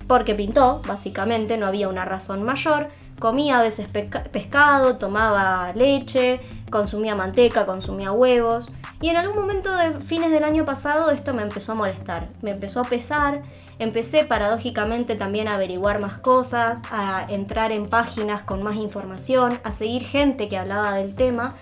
Porque 0.08 0.36
pintó, 0.36 0.82
básicamente, 0.88 1.58
no 1.58 1.66
había 1.66 1.88
una 1.88 2.06
razón 2.06 2.44
mayor. 2.44 2.90
Comía 3.20 3.60
a 3.60 3.62
veces 3.62 3.88
pescado, 3.88 4.98
tomaba 4.98 5.72
leche, 5.74 6.42
consumía 6.70 7.16
manteca, 7.16 7.66
consumía 7.66 8.12
huevos. 8.12 8.72
Y 9.02 9.10
en 9.10 9.18
algún 9.18 9.36
momento 9.36 9.76
de 9.76 10.00
fines 10.00 10.32
del 10.32 10.44
año 10.44 10.66
pasado 10.66 11.12
esto 11.12 11.34
me 11.34 11.42
empezó 11.42 11.74
a 11.74 11.76
molestar. 11.76 12.28
Me 12.42 12.52
empezó 12.52 12.82
a 12.82 12.84
pesar. 12.84 13.44
Empecé 13.80 14.24
paradójicamente 14.26 15.16
también 15.16 15.48
a 15.48 15.56
averiguar 15.56 16.00
más 16.00 16.20
cosas, 16.20 16.82
a 16.92 17.26
entrar 17.30 17.72
en 17.72 17.86
páginas 17.86 18.44
con 18.44 18.62
más 18.62 18.76
información, 18.76 19.60
a 19.64 19.72
seguir 19.72 20.04
gente 20.04 20.48
que 20.48 20.58
hablaba 20.58 20.94
del 20.94 21.16
tema. 21.16 21.56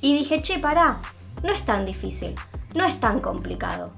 Y 0.00 0.14
dije, 0.14 0.40
che, 0.40 0.58
pará, 0.58 0.98
no 1.42 1.52
es 1.52 1.64
tan 1.64 1.84
difícil, 1.84 2.34
no 2.74 2.84
es 2.84 2.98
tan 3.00 3.20
complicado. 3.20 3.92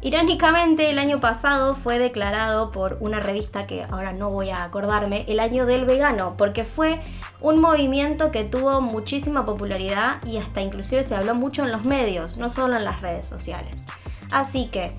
Irónicamente, 0.00 0.90
el 0.90 0.98
año 1.00 1.18
pasado 1.18 1.74
fue 1.74 1.98
declarado 1.98 2.70
por 2.70 2.98
una 3.00 3.18
revista 3.18 3.66
que 3.66 3.84
ahora 3.90 4.12
no 4.12 4.30
voy 4.30 4.50
a 4.50 4.62
acordarme, 4.62 5.24
el 5.26 5.40
año 5.40 5.66
del 5.66 5.86
vegano, 5.86 6.36
porque 6.36 6.62
fue 6.62 7.00
un 7.40 7.60
movimiento 7.60 8.30
que 8.30 8.44
tuvo 8.44 8.80
muchísima 8.80 9.44
popularidad 9.44 10.24
y 10.24 10.36
hasta 10.36 10.60
inclusive 10.60 11.02
se 11.02 11.16
habló 11.16 11.34
mucho 11.34 11.64
en 11.64 11.72
los 11.72 11.84
medios, 11.84 12.36
no 12.36 12.48
solo 12.48 12.76
en 12.76 12.84
las 12.84 13.02
redes 13.02 13.26
sociales. 13.26 13.86
Así 14.30 14.66
que, 14.66 14.92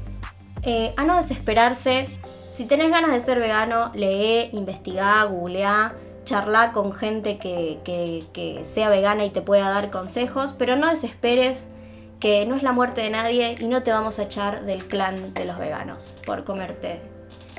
eh, 0.64 0.94
a 0.98 1.06
no 1.06 1.16
desesperarse, 1.16 2.10
si 2.52 2.66
tenés 2.66 2.92
ganas 2.92 3.12
de 3.12 3.22
ser 3.22 3.40
vegano, 3.40 3.92
lee, 3.96 4.50
investigá, 4.52 5.24
googlea, 5.24 5.94
charla 6.26 6.74
con 6.74 6.92
gente 6.92 7.38
que, 7.38 7.80
que 7.86 8.62
sea 8.66 8.90
vegana 8.90 9.24
y 9.24 9.30
te 9.30 9.42
pueda 9.42 9.70
dar 9.70 9.92
consejos, 9.92 10.54
pero 10.58 10.76
no 10.76 10.90
desesperes 10.90 11.70
que 12.20 12.46
no 12.46 12.56
es 12.56 12.64
la 12.64 12.72
muerte 12.72 13.02
de 13.02 13.10
nadie 13.10 13.56
y 13.60 13.68
no 13.68 13.84
te 13.84 13.92
vamos 13.92 14.20
a 14.20 14.24
echar 14.24 14.66
del 14.66 14.86
clan 14.88 15.34
de 15.34 15.46
los 15.46 15.58
veganos 15.58 16.14
por 16.26 16.44
comerte 16.44 17.02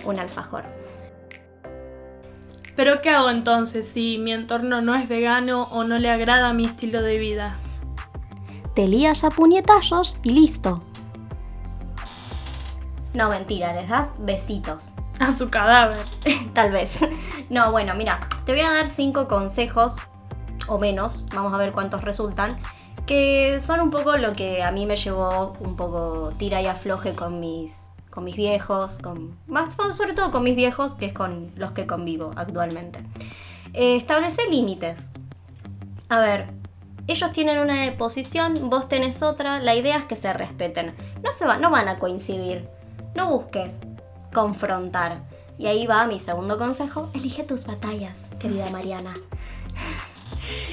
un 0.04 0.18
alfajor. 0.18 0.64
Pero 2.76 3.00
¿qué 3.00 3.10
hago 3.10 3.30
entonces 3.30 3.86
si 3.86 4.18
mi 4.18 4.32
entorno 4.32 4.80
no 4.80 4.94
es 4.94 5.08
vegano 5.08 5.64
o 5.70 5.84
no 5.84 5.98
le 5.98 6.10
agrada 6.10 6.52
mi 6.52 6.66
estilo 6.66 7.02
de 7.02 7.18
vida? 7.18 7.58
Te 8.74 8.86
lías 8.86 9.24
a 9.24 9.30
puñetazos 9.30 10.18
y 10.22 10.30
listo. 10.30 10.80
No, 13.14 13.28
mentira, 13.28 13.74
les 13.74 13.88
das 13.88 14.08
besitos. 14.18 14.92
A 15.18 15.32
su 15.32 15.50
cadáver. 15.50 16.06
Tal 16.54 16.72
vez. 16.72 16.92
No, 17.50 17.70
bueno, 17.72 17.94
mira, 17.94 18.20
te 18.46 18.52
voy 18.52 18.62
a 18.62 18.70
dar 18.70 18.88
cinco 18.88 19.28
consejos 19.28 19.96
o 20.66 20.78
menos, 20.78 21.26
vamos 21.34 21.52
a 21.52 21.58
ver 21.58 21.72
cuántos 21.72 22.02
resultan, 22.02 22.58
que 23.10 23.58
son 23.58 23.80
un 23.80 23.90
poco 23.90 24.16
lo 24.18 24.34
que 24.34 24.62
a 24.62 24.70
mí 24.70 24.86
me 24.86 24.94
llevó 24.94 25.56
un 25.58 25.74
poco 25.74 26.30
tira 26.38 26.62
y 26.62 26.66
afloje 26.66 27.12
con 27.12 27.40
mis, 27.40 27.88
con 28.08 28.22
mis 28.22 28.36
viejos, 28.36 28.98
con, 28.98 29.36
más 29.48 29.74
sobre 29.96 30.12
todo 30.12 30.30
con 30.30 30.44
mis 30.44 30.54
viejos, 30.54 30.94
que 30.94 31.06
es 31.06 31.12
con 31.12 31.50
los 31.56 31.72
que 31.72 31.88
convivo 31.88 32.30
actualmente. 32.36 33.00
Eh, 33.72 33.96
establece 33.96 34.48
límites. 34.48 35.10
A 36.08 36.20
ver, 36.20 36.52
ellos 37.08 37.32
tienen 37.32 37.58
una 37.58 37.92
posición, 37.98 38.70
vos 38.70 38.88
tenés 38.88 39.24
otra, 39.24 39.58
la 39.58 39.74
idea 39.74 39.98
es 39.98 40.04
que 40.04 40.14
se 40.14 40.32
respeten. 40.32 40.94
No, 41.24 41.32
se 41.32 41.46
va, 41.46 41.56
no 41.56 41.68
van 41.68 41.88
a 41.88 41.98
coincidir. 41.98 42.68
No 43.16 43.28
busques 43.28 43.74
confrontar. 44.32 45.18
Y 45.58 45.66
ahí 45.66 45.84
va 45.84 46.06
mi 46.06 46.20
segundo 46.20 46.58
consejo, 46.58 47.10
elige 47.12 47.42
tus 47.42 47.66
batallas, 47.66 48.16
querida 48.38 48.70
Mariana 48.70 49.14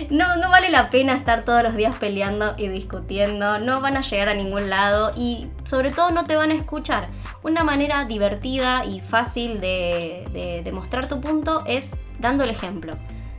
no, 0.09 0.37
no 0.37 0.49
vale 0.49 0.69
la 0.69 0.89
pena 0.89 1.13
estar 1.13 1.43
todos 1.43 1.63
los 1.63 1.75
días 1.75 1.95
peleando 1.97 2.55
y 2.57 2.67
discutiendo, 2.67 3.59
no 3.59 3.81
van 3.81 3.97
a 3.97 4.01
llegar 4.01 4.29
a 4.29 4.33
ningún 4.33 4.69
lado 4.69 5.11
y 5.15 5.47
sobre 5.63 5.91
todo 5.91 6.11
no 6.11 6.25
te 6.25 6.35
van 6.35 6.51
a 6.51 6.55
escuchar. 6.55 7.07
Una 7.43 7.63
manera 7.63 8.05
divertida 8.05 8.85
y 8.85 9.01
fácil 9.01 9.59
de, 9.59 10.61
demostrar 10.63 11.07
tu 11.07 11.21
punto 11.21 11.63
es 11.65 11.95
dando 12.19 12.43
el 12.43 12.49
ejemplo. 12.49 12.93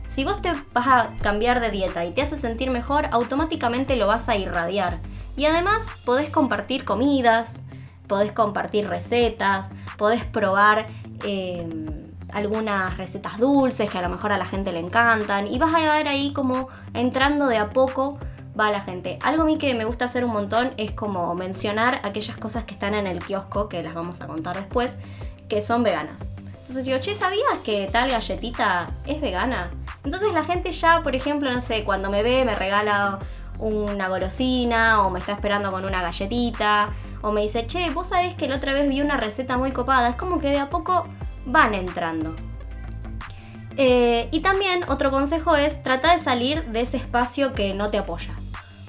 Si 0.07 0.23
vos 0.23 0.41
te 0.41 0.51
vas 0.73 0.87
a 0.87 1.11
cambiar 1.21 1.59
de 1.59 1.69
dieta 1.69 2.05
y 2.05 2.11
te 2.11 2.23
hace 2.23 2.37
sentir 2.37 2.71
mejor, 2.71 3.07
automáticamente 3.11 3.95
lo 3.95 4.07
vas 4.07 4.27
a 4.27 4.35
irradiar. 4.35 4.99
Y 5.37 5.45
además 5.45 5.85
podés 6.05 6.29
compartir 6.31 6.83
comidas, 6.83 7.61
podés 8.07 8.31
compartir 8.31 8.87
recetas, 8.87 9.69
podés 9.97 10.25
probar... 10.25 10.85
Em, 11.23 11.98
algunas 12.33 12.97
recetas 12.97 13.37
dulces 13.37 13.89
que 13.89 13.97
a 13.97 14.01
lo 14.01 14.09
mejor 14.09 14.31
a 14.31 14.37
la 14.37 14.45
gente 14.45 14.71
le 14.71 14.79
encantan 14.79 15.47
y 15.47 15.57
vas 15.57 15.73
a 15.73 15.79
ver 15.79 16.07
ahí 16.07 16.33
como 16.33 16.69
entrando 16.93 17.47
de 17.47 17.57
a 17.57 17.69
poco 17.69 18.17
va 18.59 18.71
la 18.71 18.81
gente. 18.81 19.19
Algo 19.23 19.43
a 19.43 19.45
mí 19.45 19.57
que 19.57 19.73
me 19.73 19.85
gusta 19.85 20.05
hacer 20.05 20.25
un 20.25 20.33
montón 20.33 20.71
es 20.77 20.91
como 20.91 21.33
mencionar 21.35 22.01
aquellas 22.03 22.37
cosas 22.37 22.65
que 22.65 22.73
están 22.73 22.93
en 22.93 23.07
el 23.07 23.19
kiosco, 23.19 23.69
que 23.69 23.81
las 23.81 23.93
vamos 23.93 24.21
a 24.21 24.27
contar 24.27 24.55
después, 24.57 24.97
que 25.47 25.61
son 25.61 25.83
veganas. 25.83 26.29
Entonces 26.59 26.85
digo, 26.85 26.99
che, 26.99 27.15
¿sabías 27.15 27.57
que 27.63 27.89
tal 27.91 28.11
galletita 28.11 28.85
es 29.05 29.21
vegana? 29.21 29.69
Entonces 30.03 30.31
la 30.33 30.43
gente 30.43 30.71
ya, 30.71 31.01
por 31.01 31.15
ejemplo, 31.15 31.51
no 31.51 31.61
sé, 31.61 31.83
cuando 31.83 32.09
me 32.09 32.21
ve 32.21 32.45
me 32.45 32.53
regala 32.53 33.19
una 33.59 34.07
golosina 34.07 35.01
o 35.01 35.09
me 35.09 35.19
está 35.19 35.33
esperando 35.33 35.69
con 35.71 35.83
una 35.85 36.01
galletita 36.01 36.89
o 37.21 37.31
me 37.31 37.41
dice, 37.41 37.65
che, 37.67 37.89
vos 37.91 38.07
sabés 38.09 38.35
que 38.35 38.47
la 38.47 38.57
otra 38.57 38.73
vez 38.73 38.89
vi 38.89 39.01
una 39.01 39.17
receta 39.17 39.57
muy 39.57 39.71
copada. 39.71 40.09
Es 40.09 40.15
como 40.15 40.39
que 40.39 40.49
de 40.49 40.59
a 40.59 40.69
poco 40.69 41.03
van 41.51 41.73
entrando. 41.73 42.35
Eh, 43.81 44.27
y 44.31 44.41
también 44.41 44.83
otro 44.89 45.09
consejo 45.09 45.55
es 45.55 45.81
trata 45.81 46.11
de 46.11 46.19
salir 46.19 46.65
de 46.65 46.81
ese 46.81 46.97
espacio 46.97 47.53
que 47.53 47.73
no 47.73 47.89
te 47.89 47.97
apoya. 47.97 48.33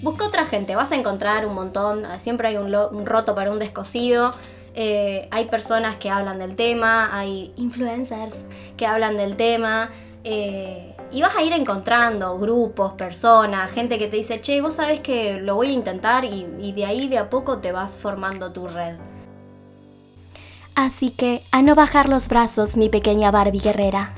Busca 0.03 0.27
otra 0.27 0.47
gente, 0.47 0.75
vas 0.75 0.91
a 0.93 0.97
encontrar 0.97 1.47
un 1.47 1.55
montón, 1.55 2.03
siempre 2.19 2.49
hay 2.49 2.57
un, 2.57 3.07
roto 3.07 3.35
para 3.35 3.53
un 3.53 3.59
descosido, 3.59 4.35
eh, 4.75 5.29
hay 5.31 5.45
personas 5.45 5.97
que 5.97 6.11
hablan 6.11 6.39
del 6.39 6.57
tema, 6.57 7.17
hay 7.17 7.53
influencers 7.57 8.35
que 8.77 8.87
hablan 8.87 9.17
del 9.17 9.37
tema, 9.37 9.91
eh, 10.25 10.97
y 11.13 11.23
vas 11.23 11.37
a 11.37 11.43
ir 11.43 11.53
encontrando 11.53 12.39
grupos, 12.39 12.95
personas, 12.95 13.71
gente 13.71 13.99
que 13.99 14.09
te 14.09 14.17
dice, 14.17 14.41
che, 14.41 14.61
vos 14.61 14.75
sabés 14.75 15.01
que 15.01 15.39
lo 15.39 15.55
voy 15.55 15.69
a 15.69 15.73
intentar 15.73 16.25
y 16.25 16.73
de 16.73 16.85
ahí 16.85 17.09
de 17.09 17.19
a 17.19 17.31
poco 17.31 17.59
te 17.59 17.71
vas 17.71 17.97
formando 17.97 18.53
tu 18.53 18.67
red. 18.67 18.97
Así 20.75 21.11
que 21.11 21.43
a 21.51 21.63
no 21.63 21.75
bajar 21.75 22.09
los 22.09 22.29
brazos, 22.29 22.77
mi 22.77 22.89
pequeña 22.89 23.31
Barbie 23.31 23.61
guerrera. 23.61 24.13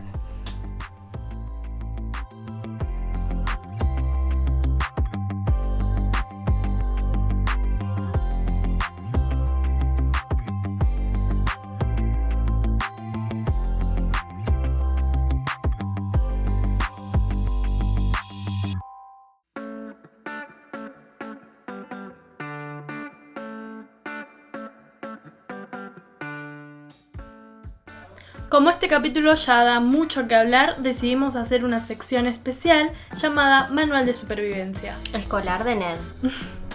Como 28.52 28.68
este 28.68 28.86
capítulo 28.86 29.34
ya 29.34 29.64
da 29.64 29.80
mucho 29.80 30.28
que 30.28 30.34
hablar, 30.34 30.76
decidimos 30.76 31.36
hacer 31.36 31.64
una 31.64 31.80
sección 31.80 32.26
especial 32.26 32.92
llamada 33.16 33.68
Manual 33.70 34.04
de 34.04 34.12
Supervivencia. 34.12 34.94
Escolar 35.14 35.64
de 35.64 35.76
Ned. 35.76 35.96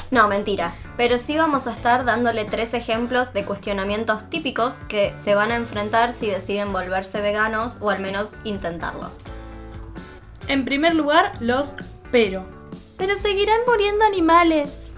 No, 0.10 0.28
mentira. 0.28 0.74
Pero 0.96 1.20
sí 1.20 1.38
vamos 1.38 1.68
a 1.68 1.74
estar 1.74 2.04
dándole 2.04 2.46
tres 2.46 2.74
ejemplos 2.74 3.32
de 3.34 3.46
cuestionamientos 3.46 4.28
típicos 4.32 4.76
que 4.88 5.14
se 5.18 5.36
van 5.36 5.52
a 5.52 5.56
enfrentar 5.56 6.14
si 6.14 6.32
deciden 6.32 6.74
volverse 6.74 7.22
veganos 7.22 7.78
o 7.80 7.92
al 7.92 8.00
menos 8.00 8.36
intentarlo. 8.44 9.12
En 10.48 10.66
primer 10.66 10.96
lugar, 10.96 11.34
los 11.42 11.76
pero. 12.10 12.44
Pero 12.98 13.18
seguirán 13.18 13.60
muriendo 13.68 14.04
animales. 14.04 14.96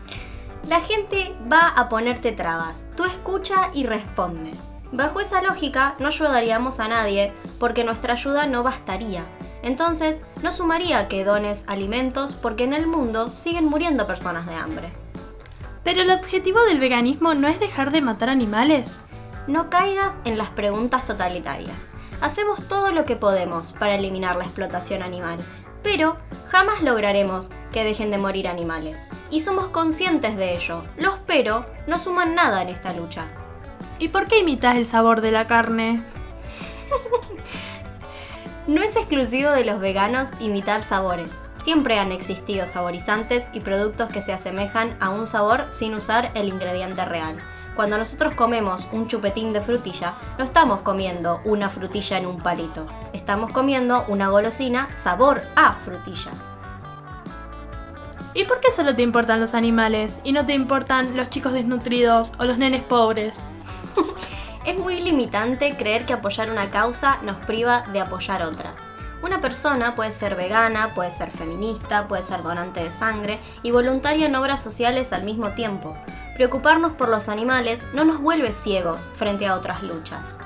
La 0.70 0.80
gente 0.80 1.34
va 1.52 1.74
a 1.76 1.90
ponerte 1.90 2.32
trabas. 2.32 2.86
Tú 2.96 3.04
escucha 3.04 3.70
y 3.74 3.86
responde. 3.86 4.52
Bajo 4.92 5.20
esa 5.20 5.42
lógica, 5.42 5.96
no 6.00 6.08
ayudaríamos 6.08 6.80
a 6.80 6.88
nadie 6.88 7.32
porque 7.60 7.84
nuestra 7.84 8.14
ayuda 8.14 8.48
no 8.48 8.64
bastaría. 8.64 9.24
Entonces, 9.62 10.24
no 10.42 10.52
sumaría 10.52 11.08
que 11.08 11.24
dones 11.24 11.64
alimentos 11.68 12.34
porque 12.34 12.64
en 12.64 12.74
el 12.74 12.88
mundo 12.88 13.30
siguen 13.36 13.66
muriendo 13.66 14.08
personas 14.08 14.48
de 14.48 14.56
hambre. 14.56 14.90
Pero 15.84 16.02
el 16.02 16.12
objetivo 16.12 16.62
del 16.64 16.80
veganismo 16.80 17.36
no 17.36 17.48
es 17.48 17.60
dejar 17.60 17.92
de 17.92 18.02
matar 18.02 18.30
animales. 18.30 19.00
No 19.48 19.70
caigas 19.70 20.16
en 20.26 20.38
las 20.38 20.50
preguntas 20.50 21.06
totalitarias. 21.06 21.78
Hacemos 22.22 22.68
todo 22.68 22.92
lo 22.92 23.06
que 23.06 23.16
podemos 23.16 23.72
para 23.74 23.96
eliminar 23.96 24.36
la 24.36 24.44
explotación 24.44 25.04
animal, 25.04 25.38
pero 25.84 26.18
jamás 26.48 26.82
lograremos 26.82 27.52
que 27.72 27.84
dejen 27.84 28.12
de 28.12 28.18
morir 28.18 28.48
animales. 28.48 29.06
Y 29.30 29.42
somos 29.42 29.68
conscientes 29.68 30.36
de 30.36 30.56
ello. 30.56 30.84
Los 30.98 31.16
pero 31.28 31.66
no 31.88 32.00
suman 32.00 32.34
nada 32.34 32.62
en 32.62 32.70
esta 32.70 32.92
lucha. 32.94 33.28
¿Y 34.00 34.08
por 34.08 34.28
qué 34.28 34.40
imitas 34.40 34.78
el 34.78 34.86
sabor 34.86 35.22
de 35.22 35.32
la 35.32 35.48
carne? 35.48 36.04
No 38.68 38.84
es 38.84 38.96
exclusivo 38.96 39.50
de 39.50 39.66
los 39.66 39.80
veganos 39.80 40.30
imitar 40.40 40.84
sabores. 40.84 41.32
Siempre 41.60 41.98
han 41.98 42.12
existido 42.12 42.68
saborizantes 42.68 43.48
y 43.52 43.62
productos 43.62 44.10
que 44.10 44.22
se 44.22 44.32
asemejan 44.32 44.96
a 45.00 45.10
un 45.10 45.26
sabor 45.26 45.66
sin 45.72 45.96
usar 45.96 46.30
el 46.36 46.50
ingrediente 46.50 47.04
real. 47.04 47.40
Cuando 47.76 47.98
nosotros 47.98 48.36
comemos 48.36 48.86
un 48.92 49.08
chupetín 49.08 49.54
de 49.54 49.62
frutilla, 49.62 50.14
no 50.38 50.44
estamos 50.44 50.82
comiendo 50.82 51.42
una 51.46 51.68
frutilla 51.68 52.20
en 52.20 52.28
un 52.28 52.42
palito. 52.42 52.86
Estamos 53.12 53.50
comiendo 53.50 54.06
una 54.08 54.30
golosina 54.30 54.88
sabor 55.02 55.42
a 55.56 55.74
frutilla. 55.74 56.30
¿Y 58.36 58.44
por 58.44 58.60
qué 58.60 58.72
solo 58.72 58.96
te 58.96 59.02
importan 59.02 59.40
los 59.40 59.56
animales 59.56 60.20
y 60.24 60.32
no 60.32 60.46
te 60.46 60.54
importan 60.54 61.18
los 61.18 61.32
chicos 61.32 61.54
desnutridos 61.54 62.34
o 62.38 62.44
los 62.44 62.60
nenes 62.60 62.84
pobres? 62.84 63.40
es 64.66 64.78
muy 64.78 65.02
limitante 65.02 65.76
creer 65.76 66.06
que 66.06 66.14
apoyar 66.14 66.50
una 66.50 66.70
causa 66.70 67.20
nos 67.24 67.38
priva 67.38 67.84
de 67.92 68.00
apoyar 68.02 68.44
otras. 68.44 68.88
Una 69.22 69.42
persona 69.42 69.96
puede 69.96 70.12
ser 70.12 70.36
vegana, 70.36 70.94
puede 70.96 71.12
ser 71.12 71.30
feminista, 71.32 72.08
puede 72.08 72.24
ser 72.24 72.42
donante 72.42 72.84
de 72.84 72.92
sangre 72.92 73.40
y 73.64 73.72
voluntaria 73.72 74.28
en 74.28 74.36
obras 74.36 74.62
sociales 74.62 75.12
al 75.12 75.24
mismo 75.24 75.50
tiempo. 75.52 75.98
Preocuparnos 76.36 76.94
por 76.94 77.10
los 77.10 77.28
animales 77.28 77.82
no 77.94 78.06
nos 78.06 78.22
vuelve 78.22 78.54
ciegos 78.54 79.10
frente 79.16 79.46
a 79.46 79.56
otras 79.56 79.84
luchas. 79.84 80.38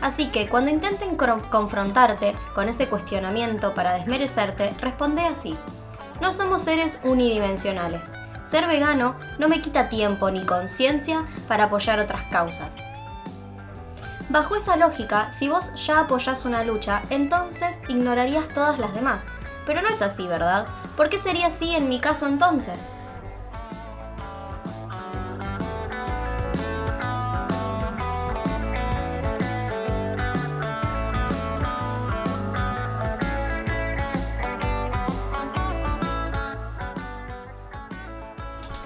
Así 0.00 0.26
que 0.26 0.48
cuando 0.48 0.70
intenten 0.70 1.16
confrontarte 1.16 2.34
con 2.54 2.68
ese 2.68 2.86
cuestionamiento 2.86 3.74
para 3.74 3.94
desmerecerte, 3.94 4.72
responde 4.80 5.22
así. 5.22 5.56
No 6.20 6.32
somos 6.32 6.62
seres 6.62 7.00
unidimensionales. 7.02 8.12
Ser 8.44 8.66
vegano 8.66 9.16
no 9.38 9.48
me 9.48 9.60
quita 9.60 9.88
tiempo 9.88 10.30
ni 10.30 10.44
conciencia 10.44 11.26
para 11.48 11.64
apoyar 11.64 11.98
otras 11.98 12.22
causas. 12.30 12.78
Bajo 14.30 14.54
esa 14.54 14.76
lógica, 14.76 15.32
si 15.32 15.48
vos 15.48 15.72
ya 15.74 15.98
apoyás 15.98 16.44
una 16.44 16.62
lucha, 16.62 17.02
entonces 17.10 17.80
ignorarías 17.88 18.46
todas 18.54 18.78
las 18.78 18.94
demás. 18.94 19.26
Pero 19.66 19.82
no 19.82 19.88
es 19.88 20.02
así, 20.02 20.24
¿verdad? 20.28 20.68
¿Por 20.96 21.08
qué 21.08 21.18
sería 21.18 21.48
así 21.48 21.74
en 21.74 21.88
mi 21.88 21.98
caso 21.98 22.28
entonces? 22.28 22.88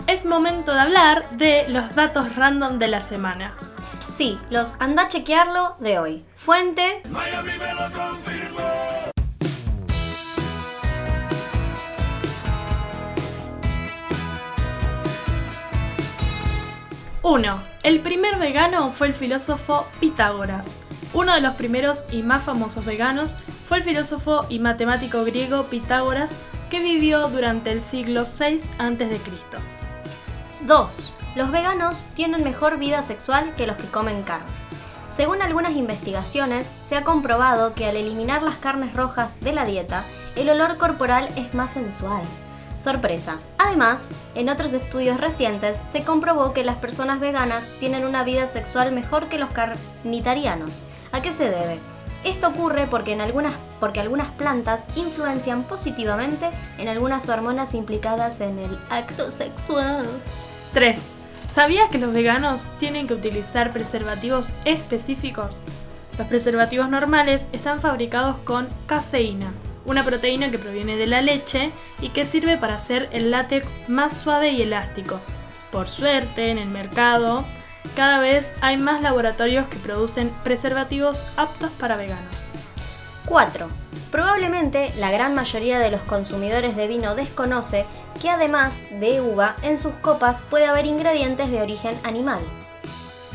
Es 0.06 0.24
momento 0.24 0.72
de 0.72 0.80
hablar 0.80 1.28
de 1.32 1.66
los 1.68 1.94
datos 1.94 2.34
random 2.34 2.78
de 2.78 2.88
la 2.88 3.02
semana. 3.02 3.54
Sí, 4.16 4.38
los 4.48 4.74
anda 4.78 5.02
a 5.02 5.08
chequearlo 5.08 5.74
de 5.80 5.98
hoy. 5.98 6.24
Fuente. 6.36 7.02
Miami 7.10 7.50
me 7.58 7.74
lo 7.74 7.90
confirmó. 7.90 8.60
Uno. 17.24 17.60
El 17.82 17.98
primer 17.98 18.38
vegano 18.38 18.92
fue 18.92 19.08
el 19.08 19.14
filósofo 19.14 19.88
Pitágoras. 19.98 20.78
Uno 21.12 21.34
de 21.34 21.40
los 21.40 21.54
primeros 21.54 22.04
y 22.12 22.22
más 22.22 22.44
famosos 22.44 22.84
veganos 22.84 23.34
fue 23.66 23.78
el 23.78 23.82
filósofo 23.82 24.46
y 24.48 24.60
matemático 24.60 25.24
griego 25.24 25.64
Pitágoras, 25.64 26.36
que 26.70 26.78
vivió 26.78 27.26
durante 27.30 27.72
el 27.72 27.82
siglo 27.82 28.22
VI 28.22 28.60
a.C. 28.78 29.20
2. 30.60 31.12
Los 31.34 31.50
veganos 31.50 32.00
tienen 32.14 32.44
mejor 32.44 32.78
vida 32.78 33.02
sexual 33.02 33.54
que 33.56 33.66
los 33.66 33.76
que 33.76 33.88
comen 33.88 34.22
carne. 34.22 34.46
Según 35.08 35.42
algunas 35.42 35.74
investigaciones, 35.74 36.70
se 36.84 36.96
ha 36.96 37.02
comprobado 37.02 37.74
que 37.74 37.86
al 37.86 37.96
eliminar 37.96 38.42
las 38.42 38.56
carnes 38.56 38.94
rojas 38.94 39.40
de 39.40 39.52
la 39.52 39.64
dieta, 39.64 40.04
el 40.36 40.48
olor 40.48 40.76
corporal 40.76 41.28
es 41.36 41.52
más 41.52 41.72
sensual. 41.72 42.22
Sorpresa. 42.78 43.38
Además, 43.58 44.08
en 44.36 44.48
otros 44.48 44.72
estudios 44.74 45.20
recientes 45.20 45.76
se 45.88 46.04
comprobó 46.04 46.52
que 46.52 46.64
las 46.64 46.76
personas 46.76 47.18
veganas 47.18 47.68
tienen 47.80 48.04
una 48.04 48.22
vida 48.22 48.46
sexual 48.46 48.92
mejor 48.92 49.28
que 49.28 49.38
los 49.38 49.50
carnitarianos. 49.50 50.70
¿A 51.10 51.20
qué 51.20 51.32
se 51.32 51.50
debe? 51.50 51.78
Esto 52.24 52.48
ocurre 52.48 52.86
porque, 52.86 53.12
en 53.12 53.20
algunas, 53.20 53.54
porque 53.80 54.00
algunas 54.00 54.30
plantas 54.32 54.86
influencian 54.94 55.64
positivamente 55.64 56.50
en 56.78 56.88
algunas 56.88 57.28
hormonas 57.28 57.74
implicadas 57.74 58.40
en 58.40 58.58
el 58.58 58.78
acto 58.88 59.30
sexual. 59.30 60.06
3. 60.72 61.13
¿Sabías 61.54 61.88
que 61.88 62.00
los 62.00 62.12
veganos 62.12 62.66
tienen 62.80 63.06
que 63.06 63.14
utilizar 63.14 63.72
preservativos 63.72 64.48
específicos? 64.64 65.62
Los 66.18 66.26
preservativos 66.26 66.88
normales 66.88 67.42
están 67.52 67.80
fabricados 67.80 68.38
con 68.38 68.66
caseína, 68.86 69.52
una 69.86 70.02
proteína 70.02 70.50
que 70.50 70.58
proviene 70.58 70.96
de 70.96 71.06
la 71.06 71.22
leche 71.22 71.70
y 72.00 72.08
que 72.08 72.24
sirve 72.24 72.58
para 72.58 72.74
hacer 72.74 73.08
el 73.12 73.30
látex 73.30 73.68
más 73.86 74.18
suave 74.18 74.50
y 74.50 74.62
elástico. 74.62 75.20
Por 75.70 75.86
suerte, 75.86 76.50
en 76.50 76.58
el 76.58 76.68
mercado, 76.68 77.44
cada 77.94 78.18
vez 78.18 78.44
hay 78.60 78.76
más 78.76 79.00
laboratorios 79.00 79.68
que 79.68 79.76
producen 79.76 80.32
preservativos 80.42 81.22
aptos 81.36 81.70
para 81.78 81.94
veganos. 81.96 82.42
4. 83.26 83.68
Probablemente 84.10 84.92
la 84.98 85.10
gran 85.10 85.34
mayoría 85.34 85.78
de 85.78 85.90
los 85.90 86.00
consumidores 86.02 86.76
de 86.76 86.86
vino 86.86 87.14
desconoce 87.14 87.84
que 88.20 88.30
además 88.30 88.74
de 89.00 89.20
uva, 89.20 89.56
en 89.62 89.78
sus 89.78 89.92
copas 89.94 90.42
puede 90.50 90.66
haber 90.66 90.86
ingredientes 90.86 91.50
de 91.50 91.62
origen 91.62 91.98
animal. 92.04 92.40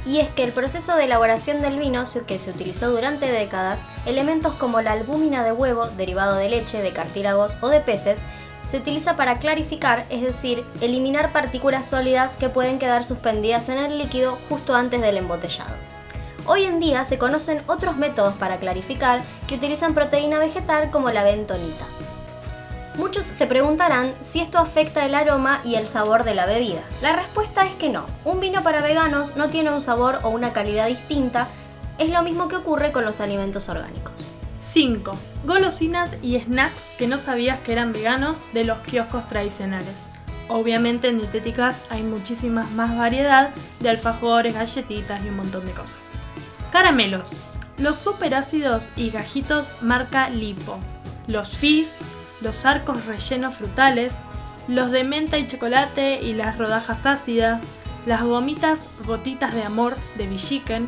Y 0.06 0.20
es 0.20 0.30
que 0.30 0.44
el 0.44 0.52
proceso 0.52 0.96
de 0.96 1.04
elaboración 1.04 1.62
del 1.62 1.78
vino, 1.78 2.04
que 2.26 2.40
se 2.40 2.52
utilizó 2.52 2.90
durante 2.90 3.32
décadas, 3.32 3.82
elementos 4.06 4.54
como 4.54 4.82
la 4.82 4.94
albúmina 4.94 5.44
de 5.44 5.52
huevo, 5.52 5.88
derivado 5.88 6.36
de 6.36 6.50
leche, 6.50 6.82
de 6.82 6.92
cartílagos 6.92 7.58
o 7.62 7.68
de 7.68 7.82
peces, 7.82 8.22
se 8.66 8.78
utiliza 8.78 9.16
para 9.16 9.40
clarificar, 9.40 10.06
es 10.10 10.22
decir, 10.22 10.64
eliminar 10.80 11.32
partículas 11.32 11.90
sólidas 11.90 12.36
que 12.36 12.50
pueden 12.50 12.80
quedar 12.80 13.04
suspendidas 13.04 13.68
en 13.70 13.80
el 13.80 13.98
líquido 13.98 14.38
justo 14.48 14.76
antes 14.76 15.02
del 15.02 15.18
embotellado. 15.18 15.74
Hoy 16.46 16.64
en 16.64 16.80
día 16.80 17.06
se 17.06 17.18
conocen 17.18 17.62
otros 17.68 17.98
métodos 17.98 18.34
para 18.36 18.58
clarificar 18.58 19.22
que 19.48 19.56
utilizan 19.56 19.94
proteína 19.94 20.40
vegetal 20.40 20.90
como 20.90 21.12
la 21.12 21.24
bentonita. 21.24 21.86
Muchos 22.98 23.26
se 23.38 23.48
preguntarán 23.48 24.14
si 24.24 24.42
esto 24.42 24.58
afecta 24.58 25.06
el 25.06 25.16
aroma 25.16 25.62
y 25.64 25.76
el 25.76 25.88
sabor 25.88 26.24
de 26.24 26.36
la 26.36 26.46
bebida. 26.46 26.82
La 27.02 27.16
respuesta 27.16 27.66
es 27.66 27.74
que 27.76 27.90
no. 27.90 28.06
Un 28.26 28.40
vino 28.40 28.62
para 28.62 28.82
veganos 28.82 29.38
no 29.38 29.48
tiene 29.48 29.72
un 29.72 29.82
sabor 29.82 30.20
o 30.24 30.30
una 30.30 30.52
calidad 30.52 30.88
distinta. 30.88 31.48
Es 31.98 32.10
lo 32.10 32.24
mismo 32.24 32.48
que 32.48 32.58
ocurre 32.58 32.92
con 32.92 33.06
los 33.06 33.22
alimentos 33.22 33.70
orgánicos. 33.70 34.14
5. 34.68 35.18
Golosinas 35.46 36.16
y 36.22 36.40
snacks 36.40 36.98
que 36.98 37.08
no 37.08 37.18
sabías 37.18 37.60
que 37.62 37.72
eran 37.72 37.94
veganos 37.94 38.42
de 38.54 38.66
los 38.66 38.80
kioscos 38.80 39.28
tradicionales. 39.30 39.96
Obviamente 40.50 41.08
en 41.08 41.20
dietéticas 41.20 41.78
hay 41.90 42.04
muchísimas 42.04 42.70
más 42.72 42.98
variedad 42.98 43.52
de 43.80 43.90
alfajores, 43.90 44.56
galletitas 44.56 45.24
y 45.24 45.30
un 45.30 45.38
montón 45.38 45.66
de 45.66 45.72
cosas. 45.72 46.09
Caramelos. 46.72 47.42
Los 47.78 47.98
superácidos 47.98 48.90
y 48.96 49.10
gajitos 49.10 49.68
marca 49.82 50.30
Lipo. 50.30 50.78
Los 51.28 51.50
fizz, 51.50 51.90
los 52.42 52.66
arcos 52.66 53.06
rellenos 53.06 53.56
frutales, 53.56 54.14
los 54.68 54.92
de 54.92 55.04
menta 55.04 55.40
y 55.40 55.48
chocolate 55.48 56.22
y 56.22 56.34
las 56.34 56.58
rodajas 56.58 57.06
ácidas, 57.06 57.64
las 58.06 58.24
gomitas 58.24 58.82
gotitas 59.06 59.54
de 59.54 59.64
amor 59.64 59.98
de 60.16 60.28
Villiquen, 60.28 60.88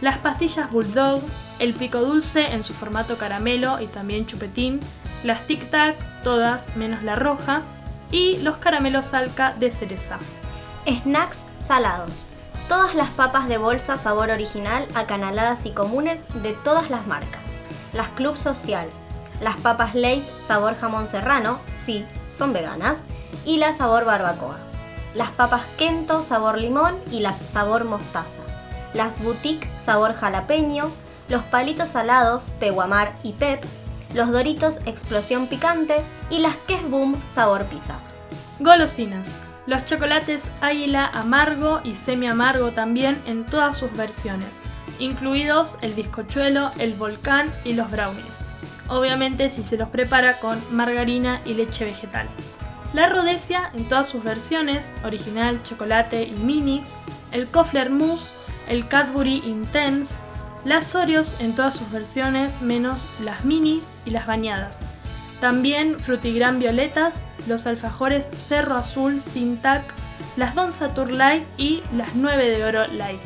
las 0.00 0.18
pastillas 0.18 0.70
Bulldog, 0.70 1.20
el 1.58 1.74
pico 1.74 2.00
dulce 2.00 2.52
en 2.52 2.62
su 2.62 2.72
formato 2.72 3.18
caramelo 3.18 3.80
y 3.80 3.86
también 3.86 4.26
chupetín, 4.26 4.80
las 5.22 5.46
Tic 5.46 5.68
Tac, 5.70 5.96
todas 6.22 6.74
menos 6.76 7.02
la 7.02 7.14
roja, 7.14 7.62
y 8.10 8.38
los 8.38 8.56
caramelos 8.56 9.06
Salca 9.06 9.54
de 9.58 9.70
cereza. 9.70 10.18
Snacks 10.86 11.44
salados. 11.58 12.29
Todas 12.70 12.94
las 12.94 13.08
papas 13.08 13.48
de 13.48 13.58
bolsa 13.58 13.96
sabor 13.96 14.30
original 14.30 14.86
acanaladas 14.94 15.66
y 15.66 15.72
comunes 15.72 16.24
de 16.40 16.52
todas 16.52 16.88
las 16.88 17.04
marcas. 17.08 17.42
Las 17.92 18.10
Club 18.10 18.36
Social, 18.36 18.86
las 19.40 19.56
papas 19.56 19.96
Lay's 19.96 20.30
sabor 20.46 20.76
jamón 20.76 21.08
serrano, 21.08 21.58
sí, 21.76 22.06
son 22.28 22.52
veganas, 22.52 23.00
y 23.44 23.56
la 23.56 23.74
sabor 23.74 24.04
barbacoa. 24.04 24.56
Las 25.16 25.30
papas 25.30 25.62
Kento 25.78 26.22
sabor 26.22 26.58
limón 26.58 26.94
y 27.10 27.18
las 27.18 27.38
sabor 27.38 27.82
mostaza. 27.82 28.38
Las 28.94 29.20
boutique 29.20 29.68
sabor 29.84 30.14
jalapeño, 30.14 30.92
los 31.28 31.42
palitos 31.42 31.88
salados 31.88 32.52
peguamar 32.60 33.16
y 33.24 33.32
pep, 33.32 33.64
los 34.14 34.30
doritos 34.30 34.78
explosión 34.86 35.48
picante 35.48 36.02
y 36.30 36.38
las 36.38 36.54
Kes 36.68 36.88
Boom 36.88 37.20
sabor 37.28 37.64
pizza. 37.64 37.94
Golosinas. 38.60 39.26
Los 39.70 39.86
chocolates 39.86 40.42
águila 40.60 41.06
amargo 41.06 41.80
y 41.84 41.94
semi 41.94 42.26
amargo 42.26 42.72
también 42.72 43.16
en 43.28 43.46
todas 43.46 43.78
sus 43.78 43.96
versiones, 43.96 44.50
incluidos 44.98 45.78
el 45.80 45.92
bizcochuelo, 45.92 46.72
el 46.80 46.94
volcán 46.94 47.52
y 47.64 47.74
los 47.74 47.88
brownies 47.88 48.40
obviamente 48.90 49.48
si 49.48 49.62
se 49.62 49.76
los 49.76 49.88
prepara 49.88 50.38
con 50.38 50.60
margarina 50.72 51.40
y 51.46 51.54
leche 51.54 51.84
vegetal. 51.84 52.28
La 52.92 53.08
rodesia 53.08 53.70
en 53.72 53.84
todas 53.84 54.08
sus 54.08 54.22
versiones, 54.24 54.84
original, 55.04 55.62
chocolate 55.62 56.24
y 56.24 56.32
mini, 56.32 56.82
el 57.30 57.46
Kofler 57.46 57.90
Mousse, 57.90 58.34
el 58.68 58.88
Cadbury 58.88 59.42
Intense, 59.46 60.14
las 60.64 60.94
Oreos 60.94 61.36
en 61.40 61.54
todas 61.54 61.74
sus 61.74 61.90
versiones 61.92 62.60
menos 62.60 63.06
las 63.20 63.44
minis 63.44 63.84
y 64.04 64.10
las 64.10 64.26
bañadas. 64.26 64.89
También 65.40 65.98
Frutigram 65.98 66.58
violetas, 66.58 67.16
los 67.48 67.66
alfajores 67.66 68.28
Cerro 68.48 68.76
Azul 68.76 69.22
sin 69.22 69.56
tac, 69.56 69.82
las 70.36 70.54
Don 70.54 70.74
Satur 70.74 71.10
Light 71.10 71.44
y 71.56 71.82
las 71.96 72.14
9 72.14 72.50
de 72.50 72.64
oro 72.64 72.86
Light. 72.88 73.20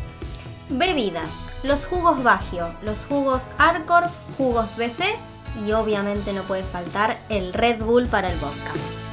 Bebidas, 0.69 1.61
los 1.65 1.85
jugos 1.85 2.23
Bagio, 2.23 2.73
los 2.83 3.01
jugos 3.01 3.43
Arcor, 3.59 4.05
jugos 4.39 4.77
BC 4.77 5.05
y 5.67 5.73
obviamente 5.73 6.33
no 6.33 6.43
puede 6.43 6.63
faltar 6.63 7.17
el 7.29 7.53
Red 7.53 7.83
Bull 7.83 8.07
para 8.07 8.31
el 8.31 8.39
vodka. 8.39 9.04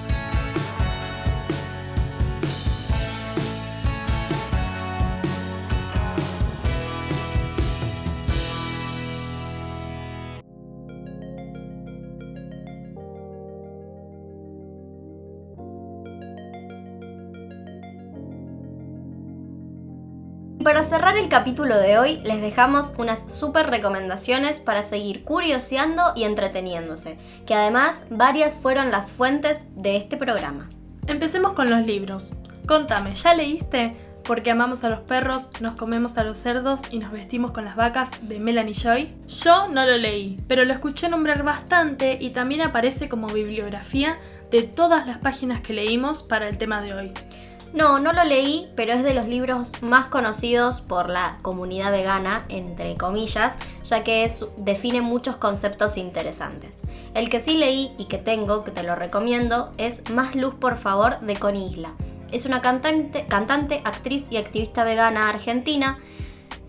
Para 20.72 20.86
cerrar 20.86 21.18
el 21.18 21.28
capítulo 21.28 21.78
de 21.78 22.00
hoy, 22.00 22.22
les 22.24 22.40
dejamos 22.40 22.94
unas 22.98 23.26
super 23.28 23.70
recomendaciones 23.70 24.62
para 24.62 24.84
seguir 24.84 25.26
curioseando 25.26 26.14
y 26.16 26.24
entreteniéndose, 26.24 27.18
que 27.46 27.54
además 27.54 28.04
varias 28.10 28.56
fueron 28.56 28.90
las 28.90 29.12
fuentes 29.12 29.66
de 29.76 29.98
este 29.98 30.16
programa. 30.16 30.70
Empecemos 31.08 31.52
con 31.52 31.70
los 31.70 31.86
libros. 31.86 32.32
Contame, 32.68 33.16
¿ya 33.16 33.34
leíste? 33.34 33.98
Porque 34.24 34.52
amamos 34.52 34.86
a 34.86 34.90
los 34.90 35.02
perros, 35.02 35.50
nos 35.60 35.76
comemos 35.76 36.18
a 36.18 36.24
los 36.24 36.40
cerdos 36.40 36.80
y 36.90 37.00
nos 37.00 37.12
vestimos 37.12 37.52
con 37.52 37.66
las 37.66 37.76
vacas 37.76 38.10
de 38.22 38.40
Melanie 38.40 38.74
Joy. 38.74 39.14
Yo 39.28 39.68
no 39.68 39.86
lo 39.86 39.98
leí, 39.98 40.38
pero 40.48 40.64
lo 40.64 40.72
escuché 40.72 41.10
nombrar 41.10 41.44
bastante 41.44 42.18
y 42.18 42.30
también 42.30 42.62
aparece 42.62 43.10
como 43.10 43.28
bibliografía 43.28 44.20
de 44.52 44.64
todas 44.64 45.06
las 45.06 45.18
páginas 45.18 45.60
que 45.60 45.74
leímos 45.74 46.24
para 46.24 46.48
el 46.48 46.58
tema 46.58 46.82
de 46.82 46.94
hoy. 46.94 47.12
No, 47.74 48.00
no 48.00 48.12
lo 48.12 48.26
leí, 48.26 48.70
pero 48.76 48.92
es 48.94 49.04
de 49.04 49.14
los 49.14 49.28
libros 49.28 49.82
más 49.82 50.08
conocidos 50.08 50.82
por 50.82 51.10
la 51.10 51.38
comunidad 51.42 51.92
vegana, 51.92 52.46
entre 52.50 52.98
comillas, 52.98 53.58
ya 53.84 54.04
que 54.04 54.30
define 54.58 55.02
muchos 55.02 55.38
conceptos 55.38 55.96
interesantes. 55.96 56.82
El 57.14 57.30
que 57.30 57.40
sí 57.40 57.56
leí 57.56 57.94
y 57.98 58.06
que 58.06 58.18
tengo, 58.18 58.66
que 58.66 58.72
te 58.72 58.84
lo 58.84 58.96
recomiendo, 58.96 59.72
es 59.78 60.10
Más 60.10 60.36
Luz 60.36 60.56
por 60.56 60.76
favor 60.76 61.22
de 61.22 61.38
Connie 61.38 61.72
Isla. 61.72 61.94
Es 62.32 62.46
una 62.46 62.62
cantante, 62.62 63.26
cantante, 63.28 63.82
actriz 63.86 64.26
y 64.30 64.38
activista 64.38 64.84
vegana 64.84 65.30
argentina 65.30 65.98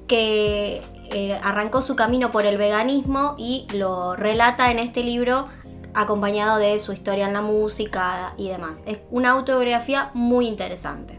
que 0.07 0.83
eh, 1.15 1.39
arrancó 1.43 1.83
su 1.83 1.95
camino 1.97 2.31
por 2.31 2.47
el 2.47 2.57
veganismo 2.57 3.35
y 3.37 3.67
lo 3.75 4.17
relata 4.17 4.71
en 4.71 4.79
este 4.79 5.03
libro 5.03 5.47
acompañado 5.95 6.59
de 6.59 6.79
su 6.79 6.93
historia 6.93 7.27
en 7.27 7.33
la 7.33 7.43
música 7.43 8.35
y 8.37 8.49
demás. 8.49 8.85
Es 8.87 9.01
una 9.11 9.31
autobiografía 9.31 10.11
muy 10.15 10.47
interesante. 10.47 11.19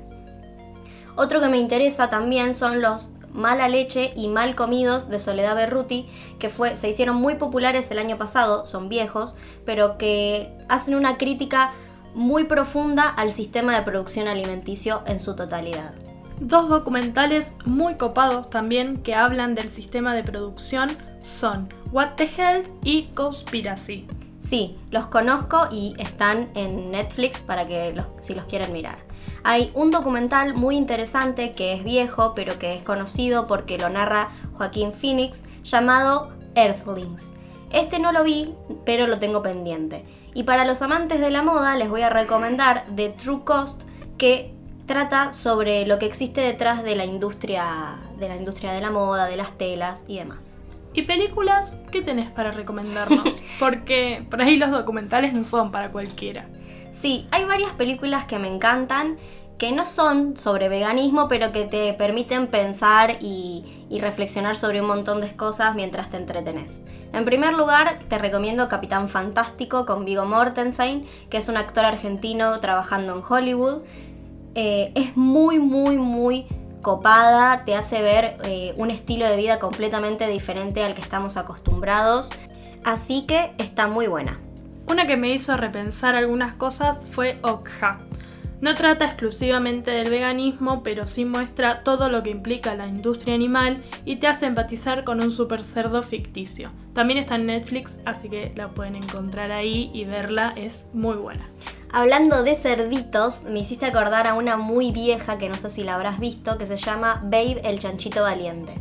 Otro 1.15 1.39
que 1.39 1.47
me 1.47 1.59
interesa 1.59 2.09
también 2.09 2.53
son 2.53 2.81
los 2.81 3.11
Mala 3.33 3.67
Leche 3.67 4.13
y 4.15 4.27
Mal 4.27 4.55
Comidos 4.55 5.09
de 5.09 5.19
Soledad 5.19 5.55
Berruti, 5.55 6.07
que 6.39 6.49
fue, 6.49 6.77
se 6.77 6.89
hicieron 6.89 7.15
muy 7.15 7.35
populares 7.35 7.89
el 7.91 7.99
año 7.99 8.17
pasado, 8.17 8.67
son 8.67 8.89
viejos, 8.89 9.35
pero 9.65 9.97
que 9.97 10.53
hacen 10.69 10.95
una 10.95 11.17
crítica 11.17 11.71
muy 12.13 12.43
profunda 12.43 13.09
al 13.09 13.33
sistema 13.33 13.75
de 13.75 13.81
producción 13.83 14.27
alimenticio 14.27 15.01
en 15.07 15.19
su 15.19 15.35
totalidad. 15.35 15.93
Dos 16.39 16.69
documentales 16.69 17.53
muy 17.65 17.95
copados 17.95 18.49
también 18.49 18.97
que 18.97 19.15
hablan 19.15 19.55
del 19.55 19.69
sistema 19.69 20.13
de 20.13 20.23
producción 20.23 20.89
son 21.19 21.69
What 21.91 22.13
the 22.17 22.29
Hell 22.37 22.67
y 22.83 23.03
Conspiracy. 23.15 24.05
Sí, 24.43 24.77
los 24.91 25.05
conozco 25.05 25.67
y 25.71 25.95
están 25.99 26.49
en 26.53 26.91
Netflix 26.91 27.39
para 27.39 27.65
que 27.65 27.95
si 28.19 28.35
los 28.35 28.45
quieren 28.45 28.73
mirar. 28.73 28.97
Hay 29.45 29.71
un 29.73 29.89
documental 29.89 30.53
muy 30.53 30.75
interesante 30.75 31.53
que 31.53 31.73
es 31.73 31.83
viejo 31.85 32.33
pero 32.35 32.59
que 32.59 32.75
es 32.75 32.83
conocido 32.83 33.47
porque 33.47 33.77
lo 33.77 33.87
narra 33.87 34.31
Joaquín 34.53 34.93
Phoenix 34.93 35.43
llamado 35.63 36.33
Earthlings. 36.55 37.33
Este 37.71 37.99
no 37.99 38.11
lo 38.11 38.25
vi 38.25 38.53
pero 38.85 39.07
lo 39.07 39.17
tengo 39.17 39.41
pendiente. 39.41 40.03
Y 40.33 40.43
para 40.43 40.65
los 40.65 40.81
amantes 40.81 41.21
de 41.21 41.31
la 41.31 41.41
moda 41.41 41.77
les 41.77 41.89
voy 41.89 42.01
a 42.01 42.09
recomendar 42.09 42.85
The 42.93 43.09
True 43.11 43.45
Cost 43.45 43.83
que 44.17 44.53
trata 44.85 45.31
sobre 45.31 45.85
lo 45.85 45.99
que 45.99 46.05
existe 46.05 46.41
detrás 46.41 46.83
de 46.83 46.97
la 46.97 47.05
industria 47.05 47.95
de 48.19 48.27
la 48.27 48.35
industria 48.35 48.73
de 48.73 48.81
la 48.81 48.91
moda, 48.91 49.25
de 49.25 49.37
las 49.37 49.57
telas 49.57 50.03
y 50.09 50.17
demás. 50.17 50.57
¿Y 50.93 51.03
películas? 51.03 51.81
¿Qué 51.91 52.01
tenés 52.01 52.29
para 52.29 52.51
recomendarnos? 52.51 53.41
Porque 53.59 54.25
por 54.29 54.41
ahí 54.41 54.57
los 54.57 54.71
documentales 54.71 55.33
no 55.33 55.43
son 55.43 55.71
para 55.71 55.91
cualquiera. 55.91 56.45
Sí, 56.91 57.27
hay 57.31 57.45
varias 57.45 57.71
películas 57.73 58.25
que 58.25 58.37
me 58.37 58.47
encantan 58.47 59.17
que 59.57 59.71
no 59.71 59.85
son 59.85 60.35
sobre 60.35 60.67
veganismo, 60.67 61.27
pero 61.27 61.51
que 61.51 61.65
te 61.65 61.93
permiten 61.93 62.47
pensar 62.47 63.17
y, 63.21 63.85
y, 63.89 63.99
reflexionar 63.99 64.55
sobre 64.55 64.81
un 64.81 64.87
montón 64.87 65.21
de 65.21 65.35
cosas 65.35 65.75
mientras 65.75 66.09
te 66.09 66.17
entretenés. 66.17 66.83
En 67.13 67.23
primer 67.23 67.53
lugar, 67.53 67.97
te 68.09 68.17
recomiendo 68.17 68.67
Capitán 68.67 69.09
Fantástico 69.09 69.85
con 69.85 70.05
Vigo 70.05 70.25
Mortensen, 70.25 71.05
que 71.29 71.37
es 71.37 71.47
un 71.49 71.57
actor 71.57 71.85
argentino 71.85 72.59
trabajando 72.59 73.15
en 73.15 73.21
Hollywood. 73.27 73.83
Eh, 74.55 74.91
es 74.95 75.15
muy, 75.15 75.59
muy, 75.59 75.97
muy 75.97 76.45
copada, 76.83 77.63
te 77.65 77.75
hace 77.75 78.03
ver 78.03 78.37
eh, 78.43 78.75
un 78.77 78.91
estilo 78.91 79.25
de 79.25 79.35
vida 79.35 79.57
completamente 79.57 80.27
diferente 80.27 80.83
al 80.83 80.93
que 80.93 81.01
estamos 81.01 81.37
acostumbrados. 81.37 82.29
Así 82.83 83.25
que 83.25 83.55
está 83.57 83.87
muy 83.87 84.05
buena. 84.05 84.39
Una 84.87 85.07
que 85.07 85.17
me 85.17 85.33
hizo 85.33 85.57
repensar 85.57 86.15
algunas 86.15 86.53
cosas 86.53 87.07
fue 87.09 87.39
Okja. 87.41 87.99
No 88.63 88.75
trata 88.75 89.05
exclusivamente 89.05 89.91
del 89.91 90.09
veganismo, 90.09 90.83
pero 90.83 91.05
sí 91.05 91.25
muestra 91.25 91.83
todo 91.83 92.07
lo 92.07 92.23
que 92.23 92.29
implica 92.29 92.75
la 92.75 92.87
industria 92.87 93.35
animal 93.35 93.83
y 94.05 94.17
te 94.17 94.27
hace 94.27 94.45
empatizar 94.45 95.03
con 95.03 95.21
un 95.21 95.31
super 95.31 95.63
cerdo 95.63 96.01
ficticio. 96.01 96.71
También 96.93 97.19
está 97.19 97.35
en 97.35 97.47
Netflix, 97.47 97.99
así 98.05 98.29
que 98.29 98.53
la 98.55 98.69
pueden 98.69 98.95
encontrar 98.95 99.51
ahí 99.51 99.91
y 99.93 100.05
verla, 100.05 100.53
es 100.55 100.85
muy 100.93 101.17
buena. 101.17 101.49
Hablando 101.95 102.41
de 102.41 102.55
cerditos, 102.55 103.43
me 103.43 103.59
hiciste 103.59 103.85
acordar 103.85 104.25
a 104.25 104.33
una 104.33 104.57
muy 104.57 104.91
vieja 104.91 105.37
que 105.37 105.47
no 105.47 105.53
sé 105.53 105.69
si 105.69 105.83
la 105.83 105.93
habrás 105.93 106.19
visto, 106.19 106.57
que 106.57 106.65
se 106.65 106.75
llama 106.75 107.21
Babe 107.23 107.61
el 107.63 107.77
chanchito 107.77 108.23
valiente. 108.23 108.73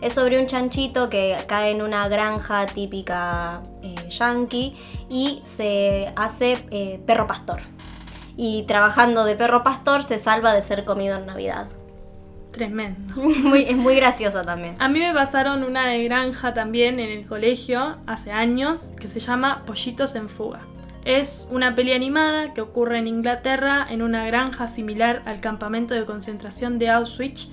Es 0.00 0.14
sobre 0.14 0.38
un 0.38 0.46
chanchito 0.46 1.10
que 1.10 1.36
cae 1.48 1.72
en 1.72 1.82
una 1.82 2.06
granja 2.06 2.66
típica 2.66 3.62
eh, 3.82 3.96
yankee 4.10 4.76
y 5.10 5.42
se 5.44 6.12
hace 6.14 6.64
eh, 6.70 7.00
perro 7.04 7.26
pastor. 7.26 7.62
Y 8.36 8.62
trabajando 8.62 9.24
de 9.24 9.34
perro 9.34 9.64
pastor 9.64 10.04
se 10.04 10.20
salva 10.20 10.54
de 10.54 10.62
ser 10.62 10.84
comido 10.84 11.18
en 11.18 11.26
Navidad. 11.26 11.66
Tremendo. 12.52 13.14
es 13.56 13.76
muy 13.76 13.96
graciosa 13.96 14.42
también. 14.42 14.76
A 14.78 14.86
mí 14.86 15.00
me 15.00 15.12
pasaron 15.12 15.64
una 15.64 15.88
de 15.88 16.04
granja 16.04 16.54
también 16.54 17.00
en 17.00 17.10
el 17.10 17.26
colegio 17.26 17.96
hace 18.06 18.30
años 18.30 18.90
que 19.00 19.08
se 19.08 19.18
llama 19.18 19.64
Pollitos 19.66 20.14
en 20.14 20.28
Fuga. 20.28 20.60
Es 21.04 21.48
una 21.50 21.74
peli 21.74 21.92
animada 21.92 22.54
que 22.54 22.60
ocurre 22.60 22.98
en 22.98 23.08
Inglaterra 23.08 23.86
en 23.88 24.02
una 24.02 24.24
granja 24.26 24.68
similar 24.68 25.22
al 25.26 25.40
campamento 25.40 25.94
de 25.94 26.04
concentración 26.04 26.78
de 26.78 26.90
Auschwitz 26.90 27.48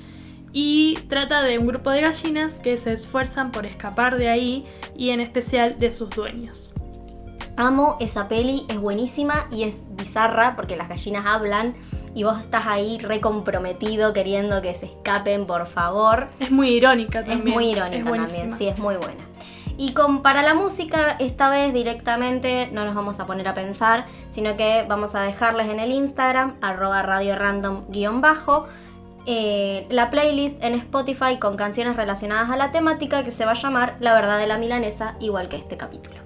y 0.52 0.96
trata 1.08 1.42
de 1.42 1.58
un 1.58 1.66
grupo 1.66 1.90
de 1.90 2.02
gallinas 2.02 2.54
que 2.54 2.78
se 2.78 2.94
esfuerzan 2.94 3.52
por 3.52 3.66
escapar 3.66 4.18
de 4.18 4.30
ahí 4.30 4.66
y 4.96 5.10
en 5.10 5.20
especial 5.20 5.80
de 5.80 5.92
sus 5.92 6.10
dueños. 6.12 6.74
Amo 7.58 7.98
esa 8.00 8.28
peli, 8.28 8.66
es 8.70 8.80
buenísima 8.80 9.48
y 9.52 9.64
es 9.64 9.82
bizarra 9.98 10.56
porque 10.56 10.78
las 10.78 10.88
gallinas 10.88 11.26
hablan 11.26 11.76
y 12.16 12.24
vos 12.24 12.40
estás 12.40 12.68
ahí 12.68 13.00
recomprometido 13.00 14.14
queriendo 14.14 14.62
que 14.62 14.76
se 14.76 14.86
escapen, 14.86 15.46
por 15.46 15.68
favor. 15.68 16.30
Es 16.40 16.52
muy 16.52 16.70
irónica 16.70 17.24
también. 17.24 17.48
Es 17.48 17.54
muy 17.54 17.72
irónica 17.72 18.12
también, 18.12 18.58
sí, 18.58 18.68
es 18.68 18.80
muy 18.80 18.96
buena. 18.96 19.24
Y 19.80 19.94
para 19.94 20.42
la 20.42 20.54
música, 20.56 21.16
esta 21.20 21.50
vez 21.50 21.74
directamente 21.74 22.70
no 22.74 22.84
nos 22.84 22.94
vamos 22.94 23.22
a 23.22 23.26
poner 23.26 23.48
a 23.48 23.54
pensar, 23.54 24.08
sino 24.30 24.58
que 24.58 24.86
vamos 24.90 25.16
a 25.16 25.22
dejarles 25.22 25.70
en 25.70 25.80
el 25.80 25.94
Instagram, 25.94 26.58
arroba 26.60 27.02
radio 27.02 27.34
random-bajo, 27.36 28.68
eh, 29.26 29.88
la 29.90 30.10
playlist 30.10 30.62
en 30.62 30.74
Spotify 30.74 31.38
con 31.40 31.56
canciones 31.56 31.96
relacionadas 31.96 32.50
a 32.50 32.58
la 32.58 32.72
temática 32.72 33.24
que 33.24 33.32
se 33.32 33.46
va 33.46 33.52
a 33.52 33.54
llamar 33.54 33.96
La 34.02 34.14
verdad 34.14 34.38
de 34.38 34.48
la 34.48 34.58
milanesa, 34.58 35.16
igual 35.22 35.48
que 35.48 35.56
este 35.56 35.78
capítulo. 35.78 36.19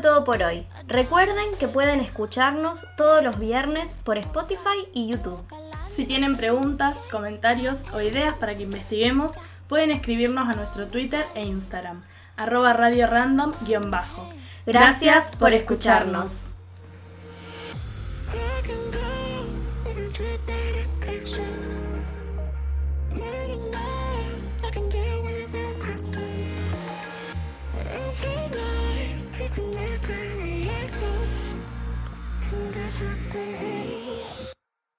Fue 0.00 0.10
todo 0.10 0.24
por 0.24 0.42
hoy. 0.42 0.66
Recuerden 0.86 1.50
que 1.58 1.68
pueden 1.68 2.00
escucharnos 2.00 2.86
todos 2.96 3.22
los 3.22 3.38
viernes 3.38 3.98
por 4.04 4.16
Spotify 4.18 4.88
y 4.94 5.08
YouTube. 5.08 5.42
Si 5.88 6.06
tienen 6.06 6.36
preguntas, 6.36 7.06
comentarios 7.08 7.84
o 7.92 8.00
ideas 8.00 8.34
para 8.36 8.54
que 8.54 8.62
investiguemos, 8.62 9.34
pueden 9.68 9.90
escribirnos 9.90 10.48
a 10.48 10.56
nuestro 10.56 10.86
Twitter 10.86 11.24
e 11.34 11.42
Instagram, 11.42 12.02
arroba 12.36 12.72
radio 12.72 13.06
random-bajo. 13.06 14.30
Gracias 14.64 15.36
por 15.36 15.52
escucharnos. 15.52 16.49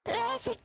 That's 0.04 0.46
what 0.48 0.58